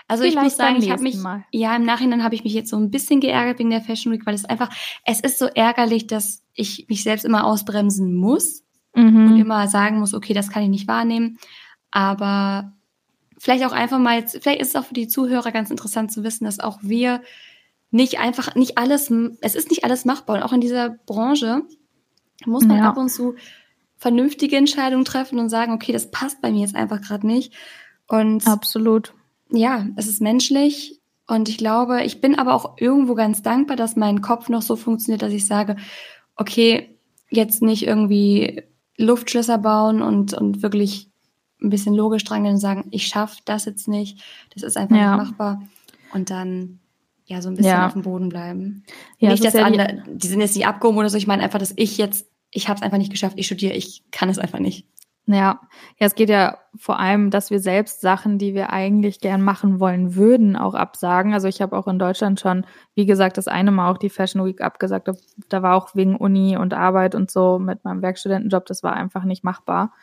also 0.08 0.22
Vielleicht 0.22 0.38
ich 0.38 0.44
muss 0.44 0.56
sagen, 0.56 0.76
ich 0.78 0.92
habe 0.92 1.02
mich, 1.02 1.18
Mal. 1.18 1.46
ja, 1.52 1.76
im 1.76 1.84
Nachhinein 1.84 2.24
habe 2.24 2.36
ich 2.36 2.44
mich 2.44 2.54
jetzt 2.54 2.70
so 2.70 2.78
ein 2.78 2.92
bisschen 2.92 3.22
geärgert 3.22 3.58
wegen 3.58 3.72
der 3.72 3.82
Fashion 3.82 4.14
Week, 4.14 4.26
weil 4.26 4.36
es 4.36 4.46
einfach, 4.46 4.70
es 5.04 5.20
ist 5.20 5.40
so 5.40 5.48
ärgerlich, 5.48 6.06
dass 6.06 6.44
ich 6.54 6.86
mich 6.90 7.04
selbst 7.04 7.26
immer 7.26 7.46
ausbremsen 7.46 8.14
muss 8.16 8.64
mhm. 8.96 9.32
und 9.32 9.40
immer 9.40 9.68
sagen 9.68 10.00
muss, 10.00 10.14
okay, 10.14 10.34
das 10.34 10.50
kann 10.50 10.64
ich 10.64 10.70
nicht 10.70 10.88
wahrnehmen. 10.88 11.40
Aber 11.90 12.74
vielleicht 13.38 13.66
auch 13.66 13.72
einfach 13.72 13.98
mal, 13.98 14.20
jetzt, 14.20 14.38
vielleicht 14.42 14.62
ist 14.62 14.70
es 14.70 14.76
auch 14.76 14.86
für 14.86 14.94
die 14.94 15.08
Zuhörer 15.08 15.52
ganz 15.52 15.72
interessant 15.72 16.12
zu 16.12 16.24
wissen, 16.24 16.46
dass 16.46 16.60
auch 16.60 16.80
wir 16.82 17.22
nicht 17.90 18.20
einfach, 18.20 18.54
nicht 18.54 18.78
alles, 18.78 19.12
es 19.42 19.56
ist 19.56 19.70
nicht 19.72 19.86
alles 19.86 20.06
machbar. 20.06 20.38
Und 20.38 20.44
auch 20.44 20.54
in 20.54 20.62
dieser 20.62 20.90
Branche 20.90 21.64
muss 22.46 22.66
man 22.66 22.78
ja. 22.78 22.90
ab 22.90 22.98
und 22.98 23.10
zu 23.10 23.36
vernünftige 23.98 24.58
Entscheidungen 24.58 25.06
treffen 25.06 25.40
und 25.40 25.50
sagen, 25.50 25.74
okay, 25.74 25.94
das 25.94 26.12
passt 26.12 26.42
bei 26.42 26.52
mir 26.52 26.62
jetzt 26.62 26.76
einfach 26.76 27.02
gerade 27.02 27.26
nicht. 27.26 27.54
Und 28.08 28.46
absolut 28.46 29.14
ja, 29.56 29.88
es 29.96 30.08
ist 30.08 30.22
menschlich 30.22 31.02
und 31.28 31.50
ich 31.50 31.58
glaube, 31.58 32.04
ich 32.04 32.22
bin 32.22 32.36
aber 32.36 32.54
auch 32.54 32.78
irgendwo 32.78 33.16
ganz 33.16 33.42
dankbar, 33.42 33.78
dass 33.78 33.96
mein 33.96 34.22
Kopf 34.22 34.50
noch 34.50 34.62
so 34.62 34.76
funktioniert, 34.76 35.22
dass 35.22 35.34
ich 35.34 35.48
sage, 35.48 35.76
okay, 36.36 36.98
jetzt 37.30 37.62
nicht 37.62 37.86
irgendwie 37.86 38.64
Luftschlösser 38.98 39.58
bauen 39.58 40.02
und, 40.02 40.34
und 40.34 40.62
wirklich 40.62 41.10
ein 41.62 41.70
bisschen 41.70 41.96
logisch 41.96 42.24
dran 42.24 42.46
und 42.46 42.58
sagen, 42.58 42.86
ich 42.92 43.08
schaffe 43.08 43.42
das 43.46 43.66
jetzt 43.66 43.88
nicht, 43.88 44.22
das 44.54 44.64
ist 44.64 44.78
einfach 44.78 44.96
ja. 44.96 45.18
nicht 45.18 45.26
machbar. 45.26 45.62
Und 46.14 46.30
dann 46.30 46.80
ja 47.26 47.42
so 47.42 47.50
ein 47.50 47.56
bisschen 47.56 47.72
ja. 47.72 47.88
auf 47.88 47.94
dem 47.94 48.04
Boden 48.04 48.30
bleiben. 48.30 48.84
Ja, 49.18 49.32
nicht, 49.32 49.44
dass 49.44 49.54
ja 49.54 49.66
andere, 49.66 50.04
die 50.08 50.28
sind 50.28 50.42
jetzt 50.42 50.56
nicht 50.56 50.68
abgehoben 50.68 51.00
oder 51.00 51.10
so, 51.10 51.18
ich 51.18 51.28
meine 51.28 51.44
einfach, 51.44 51.60
dass 51.60 51.74
ich 51.76 51.98
jetzt, 51.98 52.28
ich 52.52 52.68
habe 52.68 52.78
es 52.78 52.84
einfach 52.84 53.00
nicht 53.00 53.12
geschafft, 53.12 53.38
ich 53.38 53.48
studiere, 53.48 53.74
ich 53.74 54.04
kann 54.12 54.30
es 54.30 54.38
einfach 54.38 54.60
nicht. 54.60 54.86
Ja, 55.28 55.60
ja, 56.00 56.06
es 56.06 56.14
geht 56.14 56.30
ja 56.30 56.60
vor 56.76 57.00
allem, 57.00 57.32
dass 57.32 57.50
wir 57.50 57.60
selbst 57.60 58.02
Sachen, 58.02 58.38
die 58.38 58.54
wir 58.54 58.72
eigentlich 58.72 59.20
gern 59.20 59.42
machen 59.42 59.80
wollen 59.80 60.16
würden, 60.16 60.56
auch 60.56 60.76
absagen. 60.76 61.34
Also 61.34 61.48
ich 61.48 61.62
habe 61.62 61.76
auch 61.76 61.88
in 61.88 61.98
Deutschland 61.98 62.40
schon, 62.40 62.66
wie 62.94 63.08
gesagt, 63.08 63.38
das 63.38 63.48
eine 63.48 63.72
Mal 63.72 63.92
auch 63.92 63.98
die 63.98 64.10
Fashion 64.10 64.46
Week 64.46 64.62
abgesagt. 64.62 65.10
Da 65.50 65.64
war 65.64 65.76
auch 65.76 65.96
wegen 65.96 66.16
Uni 66.16 66.58
und 66.58 66.74
Arbeit 66.74 67.16
und 67.16 67.32
so 67.32 67.58
mit 67.58 67.84
meinem 67.84 68.04
Werkstudentenjob, 68.04 68.66
das 68.68 68.84
war 68.84 68.94
einfach 68.94 69.24
nicht 69.24 69.44
machbar. 69.44 69.94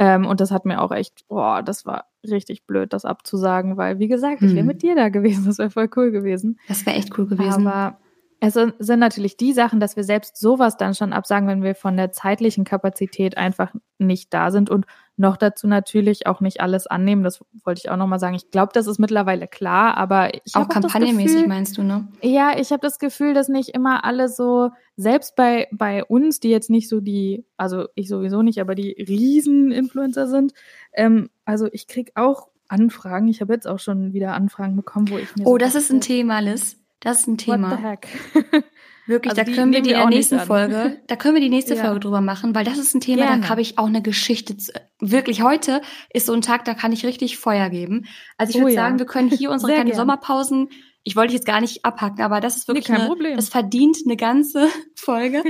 Ähm, 0.00 0.26
und 0.26 0.40
das 0.40 0.50
hat 0.50 0.64
mir 0.64 0.82
auch 0.82 0.90
echt, 0.90 1.28
boah, 1.28 1.62
das 1.62 1.86
war 1.86 2.06
richtig 2.28 2.66
blöd, 2.66 2.92
das 2.92 3.04
abzusagen, 3.04 3.76
weil, 3.76 4.00
wie 4.00 4.08
gesagt, 4.08 4.42
ich 4.42 4.50
wäre 4.50 4.60
hm. 4.60 4.66
mit 4.66 4.82
dir 4.82 4.96
da 4.96 5.08
gewesen. 5.08 5.44
Das 5.46 5.58
wäre 5.58 5.70
voll 5.70 5.88
cool 5.94 6.10
gewesen. 6.10 6.58
Das 6.66 6.84
wäre 6.84 6.96
echt 6.96 7.16
cool 7.16 7.26
gewesen. 7.26 7.68
Aber 7.68 7.98
es 8.46 8.54
sind 8.54 9.00
natürlich 9.00 9.36
die 9.36 9.52
Sachen, 9.52 9.80
dass 9.80 9.96
wir 9.96 10.04
selbst 10.04 10.36
sowas 10.36 10.76
dann 10.76 10.94
schon 10.94 11.12
absagen, 11.12 11.48
wenn 11.48 11.62
wir 11.62 11.74
von 11.74 11.96
der 11.96 12.12
zeitlichen 12.12 12.64
Kapazität 12.64 13.36
einfach 13.36 13.72
nicht 13.98 14.32
da 14.32 14.50
sind 14.50 14.70
und 14.70 14.86
noch 15.16 15.36
dazu 15.36 15.68
natürlich 15.68 16.26
auch 16.26 16.40
nicht 16.40 16.60
alles 16.60 16.86
annehmen. 16.86 17.22
Das 17.22 17.44
wollte 17.64 17.80
ich 17.84 17.90
auch 17.90 17.96
nochmal 17.96 18.18
sagen. 18.18 18.34
Ich 18.34 18.50
glaube, 18.50 18.72
das 18.72 18.86
ist 18.86 18.98
mittlerweile 18.98 19.46
klar, 19.46 19.96
aber 19.96 20.34
ich 20.34 20.54
auch 20.54 20.68
kampagnenmäßig 20.68 21.46
meinst 21.46 21.78
du, 21.78 21.82
ne? 21.82 22.08
Ja, 22.20 22.58
ich 22.58 22.72
habe 22.72 22.80
das 22.80 22.98
Gefühl, 22.98 23.34
dass 23.34 23.48
nicht 23.48 23.70
immer 23.70 24.04
alle 24.04 24.28
so, 24.28 24.70
selbst 24.96 25.36
bei, 25.36 25.68
bei 25.72 26.04
uns, 26.04 26.40
die 26.40 26.50
jetzt 26.50 26.70
nicht 26.70 26.88
so 26.88 27.00
die, 27.00 27.44
also 27.56 27.86
ich 27.94 28.08
sowieso 28.08 28.42
nicht, 28.42 28.60
aber 28.60 28.74
die 28.74 28.92
Riesen-Influencer 28.92 30.26
sind, 30.26 30.52
ähm, 30.92 31.30
also 31.44 31.68
ich 31.72 31.86
krieg 31.86 32.12
auch 32.16 32.48
Anfragen. 32.68 33.28
Ich 33.28 33.40
habe 33.40 33.52
jetzt 33.52 33.68
auch 33.68 33.78
schon 33.78 34.12
wieder 34.12 34.34
Anfragen 34.34 34.74
bekommen, 34.74 35.10
wo 35.10 35.18
ich 35.18 35.36
mir. 35.36 35.46
Oh, 35.46 35.52
so 35.52 35.58
das 35.58 35.74
ist 35.74 35.92
ein 35.92 36.00
Thema, 36.00 36.40
Liz. 36.40 36.76
Das 37.04 37.20
ist 37.20 37.28
ein 37.28 37.38
Thema. 37.38 37.70
What 37.70 37.78
the 37.78 37.84
heck? 37.84 38.64
Wirklich, 39.06 39.38
also 39.38 39.44
da 39.44 39.54
können 39.54 39.72
wir 39.72 39.82
die 39.82 39.90
in 39.90 39.96
der 39.96 40.06
nächsten 40.06 40.40
Folge, 40.40 41.02
da 41.06 41.16
können 41.16 41.34
wir 41.34 41.42
die 41.42 41.50
nächste 41.50 41.74
ja. 41.76 41.84
Folge 41.84 42.00
drüber 42.00 42.22
machen, 42.22 42.54
weil 42.54 42.64
das 42.64 42.78
ist 42.78 42.94
ein 42.94 43.02
Thema, 43.02 43.26
Gerne. 43.26 43.42
da 43.42 43.48
habe 43.50 43.60
ich 43.60 43.76
auch 43.76 43.86
eine 43.86 44.00
Geschichte. 44.00 44.56
Zu, 44.56 44.72
wirklich, 44.98 45.42
heute 45.42 45.82
ist 46.12 46.24
so 46.24 46.32
ein 46.32 46.40
Tag, 46.40 46.64
da 46.64 46.72
kann 46.72 46.90
ich 46.90 47.04
richtig 47.04 47.36
Feuer 47.36 47.68
geben. 47.68 48.06
Also 48.38 48.52
ich 48.52 48.56
oh, 48.56 48.60
würde 48.60 48.74
ja. 48.74 48.82
sagen, 48.82 48.98
wir 48.98 49.06
können 49.06 49.28
hier 49.28 49.50
unsere 49.50 49.74
kleinen 49.74 49.94
Sommerpausen, 49.94 50.70
ich 51.02 51.16
wollte 51.16 51.34
jetzt 51.34 51.44
gar 51.44 51.60
nicht 51.60 51.84
abhacken, 51.84 52.24
aber 52.24 52.40
das 52.40 52.56
ist 52.56 52.66
wirklich, 52.66 52.88
nee, 52.88 52.94
eine, 52.94 53.06
Problem. 53.06 53.36
das 53.36 53.50
verdient 53.50 53.98
eine 54.06 54.16
ganze 54.16 54.68
Folge. 54.96 55.42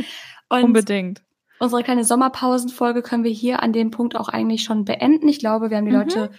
Und 0.48 0.64
Unbedingt. 0.64 1.22
Unsere 1.60 1.84
kleine 1.84 2.04
Sommerpausenfolge 2.04 3.02
können 3.02 3.22
wir 3.22 3.30
hier 3.30 3.62
an 3.62 3.72
dem 3.72 3.92
Punkt 3.92 4.16
auch 4.16 4.28
eigentlich 4.28 4.64
schon 4.64 4.84
beenden. 4.84 5.28
Ich 5.28 5.38
glaube, 5.38 5.70
wir 5.70 5.76
haben 5.76 5.86
die 5.86 5.92
mhm. 5.92 5.98
Leute 5.98 6.30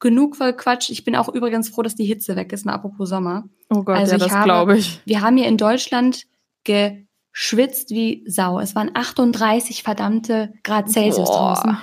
genug 0.00 0.36
voll 0.36 0.52
Quatsch. 0.52 0.90
Ich 0.90 1.04
bin 1.04 1.16
auch 1.16 1.28
übrigens 1.28 1.68
froh, 1.68 1.82
dass 1.82 1.94
die 1.94 2.04
Hitze 2.04 2.36
weg 2.36 2.52
ist, 2.52 2.66
ne, 2.66 2.72
apropos 2.72 3.08
Sommer. 3.08 3.44
Oh 3.70 3.82
Gott, 3.82 3.96
also 3.96 4.12
ja, 4.12 4.18
das 4.18 4.44
glaube 4.44 4.78
ich. 4.78 5.00
Wir 5.04 5.20
haben 5.20 5.36
hier 5.36 5.46
in 5.46 5.56
Deutschland 5.56 6.24
geschwitzt 6.64 7.90
wie 7.90 8.24
Sau. 8.26 8.60
Es 8.60 8.74
waren 8.74 8.90
38 8.94 9.82
verdammte 9.82 10.52
Grad 10.62 10.90
Celsius 10.90 11.28
Boah. 11.28 11.54
draußen. 11.54 11.78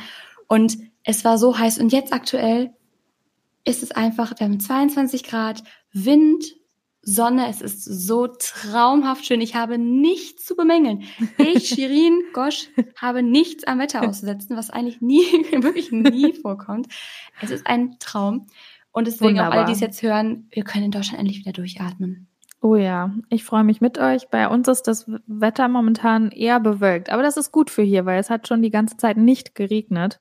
Und 0.47 0.77
es 1.03 1.25
war 1.25 1.37
so 1.37 1.57
heiß. 1.57 1.79
Und 1.79 1.91
jetzt 1.91 2.13
aktuell 2.13 2.71
ist 3.63 3.83
es 3.83 3.91
einfach, 3.91 4.33
wir 4.37 4.45
haben 4.45 4.59
22 4.59 5.23
Grad, 5.23 5.63
Wind, 5.91 6.43
Sonne, 7.07 7.47
es 7.49 7.61
ist 7.61 7.85
so 7.85 8.27
traumhaft 8.27 9.27
schön. 9.27 9.39
Ich 9.39 9.55
habe 9.55 9.77
nichts 9.77 10.43
zu 10.43 10.55
bemängeln. 10.55 11.03
Ich, 11.37 11.67
Shirin 11.69 12.23
Gosch, 12.33 12.69
habe 12.97 13.21
nichts 13.21 13.63
am 13.65 13.77
Wetter 13.77 14.07
auszusetzen, 14.07 14.57
was 14.57 14.71
eigentlich 14.71 15.01
nie, 15.01 15.21
wirklich 15.61 15.91
nie 15.91 16.33
vorkommt. 16.33 16.87
Es 17.41 17.51
ist 17.51 17.67
ein 17.67 17.97
Traum. 17.99 18.47
Und 18.91 19.05
deswegen 19.05 19.31
Wunderbar. 19.31 19.51
auch 19.51 19.55
alle, 19.57 19.65
die 19.65 19.73
es 19.73 19.81
jetzt 19.81 20.01
hören, 20.01 20.47
wir 20.51 20.63
können 20.63 20.85
in 20.85 20.91
Deutschland 20.91 21.19
endlich 21.19 21.39
wieder 21.39 21.51
durchatmen. 21.51 22.27
Oh 22.61 22.75
ja, 22.75 23.13
ich 23.29 23.43
freue 23.43 23.63
mich 23.63 23.81
mit 23.81 23.99
euch. 23.99 24.29
Bei 24.29 24.47
uns 24.47 24.67
ist 24.67 24.83
das 24.83 25.05
Wetter 25.27 25.67
momentan 25.67 26.31
eher 26.31 26.59
bewölkt, 26.59 27.11
aber 27.11 27.21
das 27.21 27.37
ist 27.37 27.51
gut 27.51 27.69
für 27.69 27.83
hier, 27.83 28.07
weil 28.07 28.19
es 28.19 28.31
hat 28.31 28.47
schon 28.47 28.63
die 28.63 28.71
ganze 28.71 28.97
Zeit 28.97 29.17
nicht 29.17 29.53
geregnet. 29.53 30.19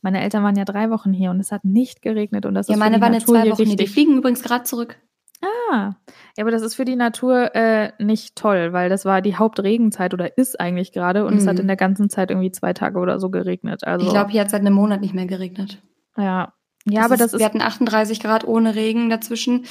Meine 0.00 0.20
Eltern 0.20 0.44
waren 0.44 0.54
ja 0.54 0.64
drei 0.64 0.90
Wochen 0.90 1.12
hier 1.12 1.30
und 1.30 1.40
es 1.40 1.50
hat 1.50 1.64
nicht 1.64 2.02
geregnet 2.02 2.46
und 2.46 2.54
das 2.54 2.68
ja, 2.68 2.74
ist 2.74 2.78
meine 2.78 3.00
waren 3.00 3.14
jetzt 3.14 3.26
zwei 3.26 3.50
Wochen 3.50 3.64
hier. 3.64 3.76
Die 3.76 3.88
fliegen 3.88 4.18
übrigens 4.18 4.42
gerade 4.42 4.62
zurück. 4.62 4.98
Ah, 5.44 5.94
ja, 6.36 6.44
aber 6.44 6.50
das 6.50 6.62
ist 6.62 6.74
für 6.74 6.84
die 6.84 6.96
Natur 6.96 7.54
äh, 7.54 7.92
nicht 7.98 8.36
toll, 8.36 8.72
weil 8.72 8.88
das 8.88 9.04
war 9.04 9.22
die 9.22 9.36
Hauptregenzeit 9.36 10.14
oder 10.14 10.36
ist 10.38 10.60
eigentlich 10.60 10.92
gerade 10.92 11.24
und 11.24 11.34
mhm. 11.34 11.40
es 11.40 11.46
hat 11.46 11.58
in 11.58 11.64
mhm. 11.64 11.68
der 11.68 11.76
ganzen 11.76 12.10
Zeit 12.10 12.30
irgendwie 12.30 12.52
zwei 12.52 12.72
Tage 12.72 12.98
oder 12.98 13.20
so 13.20 13.30
geregnet. 13.30 13.84
Also 13.84 14.06
ich 14.06 14.12
glaube, 14.12 14.30
hier 14.30 14.40
hat 14.42 14.50
seit 14.50 14.60
einem 14.60 14.74
Monat 14.74 15.00
nicht 15.00 15.14
mehr 15.14 15.26
geregnet. 15.26 15.82
Ja, 16.16 16.52
ja, 16.86 17.02
das 17.02 17.04
aber 17.04 17.14
ist, 17.14 17.20
das 17.20 17.32
ist. 17.34 17.38
Wir 17.38 17.46
hatten 17.46 17.62
38 17.62 18.20
Grad 18.20 18.46
ohne 18.46 18.74
Regen 18.74 19.10
dazwischen. 19.10 19.64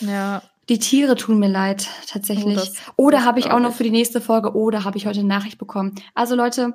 Ja. 0.00 0.42
Die 0.68 0.78
Tiere 0.78 1.16
tun 1.16 1.40
mir 1.40 1.48
leid, 1.48 1.88
tatsächlich. 2.06 2.56
Oh, 2.56 2.60
das, 2.60 2.74
oder 2.96 3.24
habe 3.24 3.40
ich 3.40 3.50
auch 3.50 3.58
noch 3.58 3.72
für 3.74 3.82
die 3.82 3.90
nächste 3.90 4.20
Folge, 4.20 4.54
oder 4.54 4.84
habe 4.84 4.96
ich 4.98 5.06
heute 5.06 5.18
eine 5.18 5.28
Nachricht 5.28 5.58
bekommen. 5.58 5.96
Also 6.14 6.36
Leute, 6.36 6.74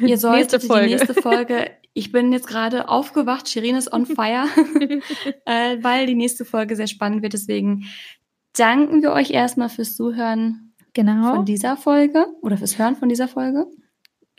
ihr 0.00 0.18
solltet 0.18 0.64
die 0.64 0.68
nächste 0.68 1.14
Folge. 1.14 1.70
Ich 1.94 2.10
bin 2.10 2.32
jetzt 2.32 2.48
gerade 2.48 2.88
aufgewacht, 2.88 3.48
Shirin 3.48 3.76
ist 3.76 3.92
on 3.92 4.04
fire, 4.06 4.46
äh, 5.46 5.78
weil 5.80 6.06
die 6.06 6.16
nächste 6.16 6.44
Folge 6.44 6.76
sehr 6.76 6.88
spannend 6.88 7.22
wird. 7.22 7.32
Deswegen 7.32 7.84
danken 8.56 9.02
wir 9.02 9.12
euch 9.12 9.30
erstmal 9.30 9.68
fürs 9.68 9.96
Zuhören 9.96 10.74
genau. 10.92 11.36
von 11.36 11.44
dieser 11.44 11.76
Folge 11.76 12.26
oder 12.42 12.58
fürs 12.58 12.78
Hören 12.78 12.96
von 12.96 13.08
dieser 13.08 13.28
Folge. 13.28 13.66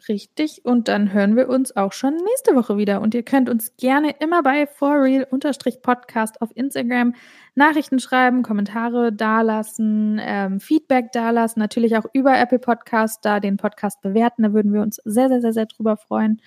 Richtig. 0.07 0.63
Und 0.65 0.87
dann 0.87 1.13
hören 1.13 1.35
wir 1.35 1.49
uns 1.49 1.75
auch 1.75 1.91
schon 1.91 2.15
nächste 2.15 2.55
Woche 2.55 2.77
wieder. 2.77 3.01
Und 3.01 3.15
ihr 3.15 3.23
könnt 3.23 3.49
uns 3.49 3.75
gerne 3.77 4.13
immer 4.19 4.43
bei 4.43 4.67
forreal-podcast 4.67 6.41
auf 6.41 6.51
Instagram 6.53 7.15
Nachrichten 7.55 7.99
schreiben, 7.99 8.43
Kommentare 8.43 9.11
dalassen, 9.11 10.19
ähm, 10.21 10.59
Feedback 10.59 11.11
dalassen. 11.11 11.59
Natürlich 11.59 11.97
auch 11.97 12.05
über 12.13 12.37
Apple 12.37 12.59
Podcast 12.59 13.25
da 13.25 13.39
den 13.39 13.57
Podcast 13.57 14.01
bewerten. 14.01 14.43
Da 14.43 14.53
würden 14.53 14.73
wir 14.73 14.81
uns 14.81 14.97
sehr, 15.05 15.29
sehr, 15.29 15.41
sehr, 15.41 15.53
sehr 15.53 15.65
drüber 15.65 15.97
freuen. 15.97 16.39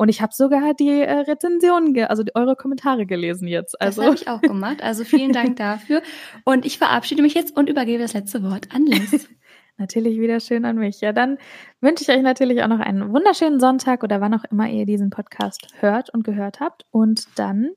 Und 0.00 0.08
ich 0.08 0.22
habe 0.22 0.32
sogar 0.32 0.72
die 0.72 1.02
äh, 1.02 1.12
Rezensionen, 1.12 1.94
also 2.04 2.22
die, 2.22 2.34
eure 2.34 2.56
Kommentare 2.56 3.04
gelesen 3.04 3.46
jetzt. 3.46 3.78
Also. 3.82 4.00
Das 4.00 4.06
habe 4.06 4.16
ich 4.16 4.28
auch 4.28 4.40
gemacht. 4.40 4.82
Also 4.82 5.04
vielen 5.04 5.34
Dank 5.34 5.56
dafür. 5.56 6.00
Und 6.44 6.64
ich 6.64 6.78
verabschiede 6.78 7.20
mich 7.20 7.34
jetzt 7.34 7.54
und 7.54 7.68
übergebe 7.68 8.02
das 8.02 8.14
letzte 8.14 8.42
Wort 8.42 8.68
an 8.74 8.86
Liz. 8.86 9.28
Natürlich 9.76 10.18
wieder 10.18 10.40
schön 10.40 10.64
an 10.64 10.76
mich. 10.76 11.02
Ja, 11.02 11.12
dann 11.12 11.36
wünsche 11.82 12.02
ich 12.02 12.08
euch 12.08 12.22
natürlich 12.22 12.62
auch 12.62 12.68
noch 12.68 12.80
einen 12.80 13.12
wunderschönen 13.12 13.60
Sonntag 13.60 14.02
oder 14.02 14.22
wann 14.22 14.32
auch 14.32 14.44
immer 14.50 14.68
ihr 14.68 14.86
diesen 14.86 15.10
Podcast 15.10 15.68
hört 15.80 16.08
und 16.08 16.24
gehört 16.24 16.60
habt. 16.60 16.86
Und 16.90 17.26
dann 17.38 17.70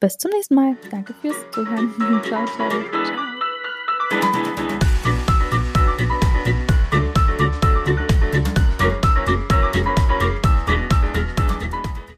bis 0.00 0.18
zum 0.18 0.32
nächsten 0.32 0.54
Mal. 0.54 0.76
Danke 0.90 1.14
fürs 1.14 1.36
Zuhören. 1.50 1.90
ciao, 2.24 2.44
ciao. 2.44 2.70
ciao. 3.04 3.23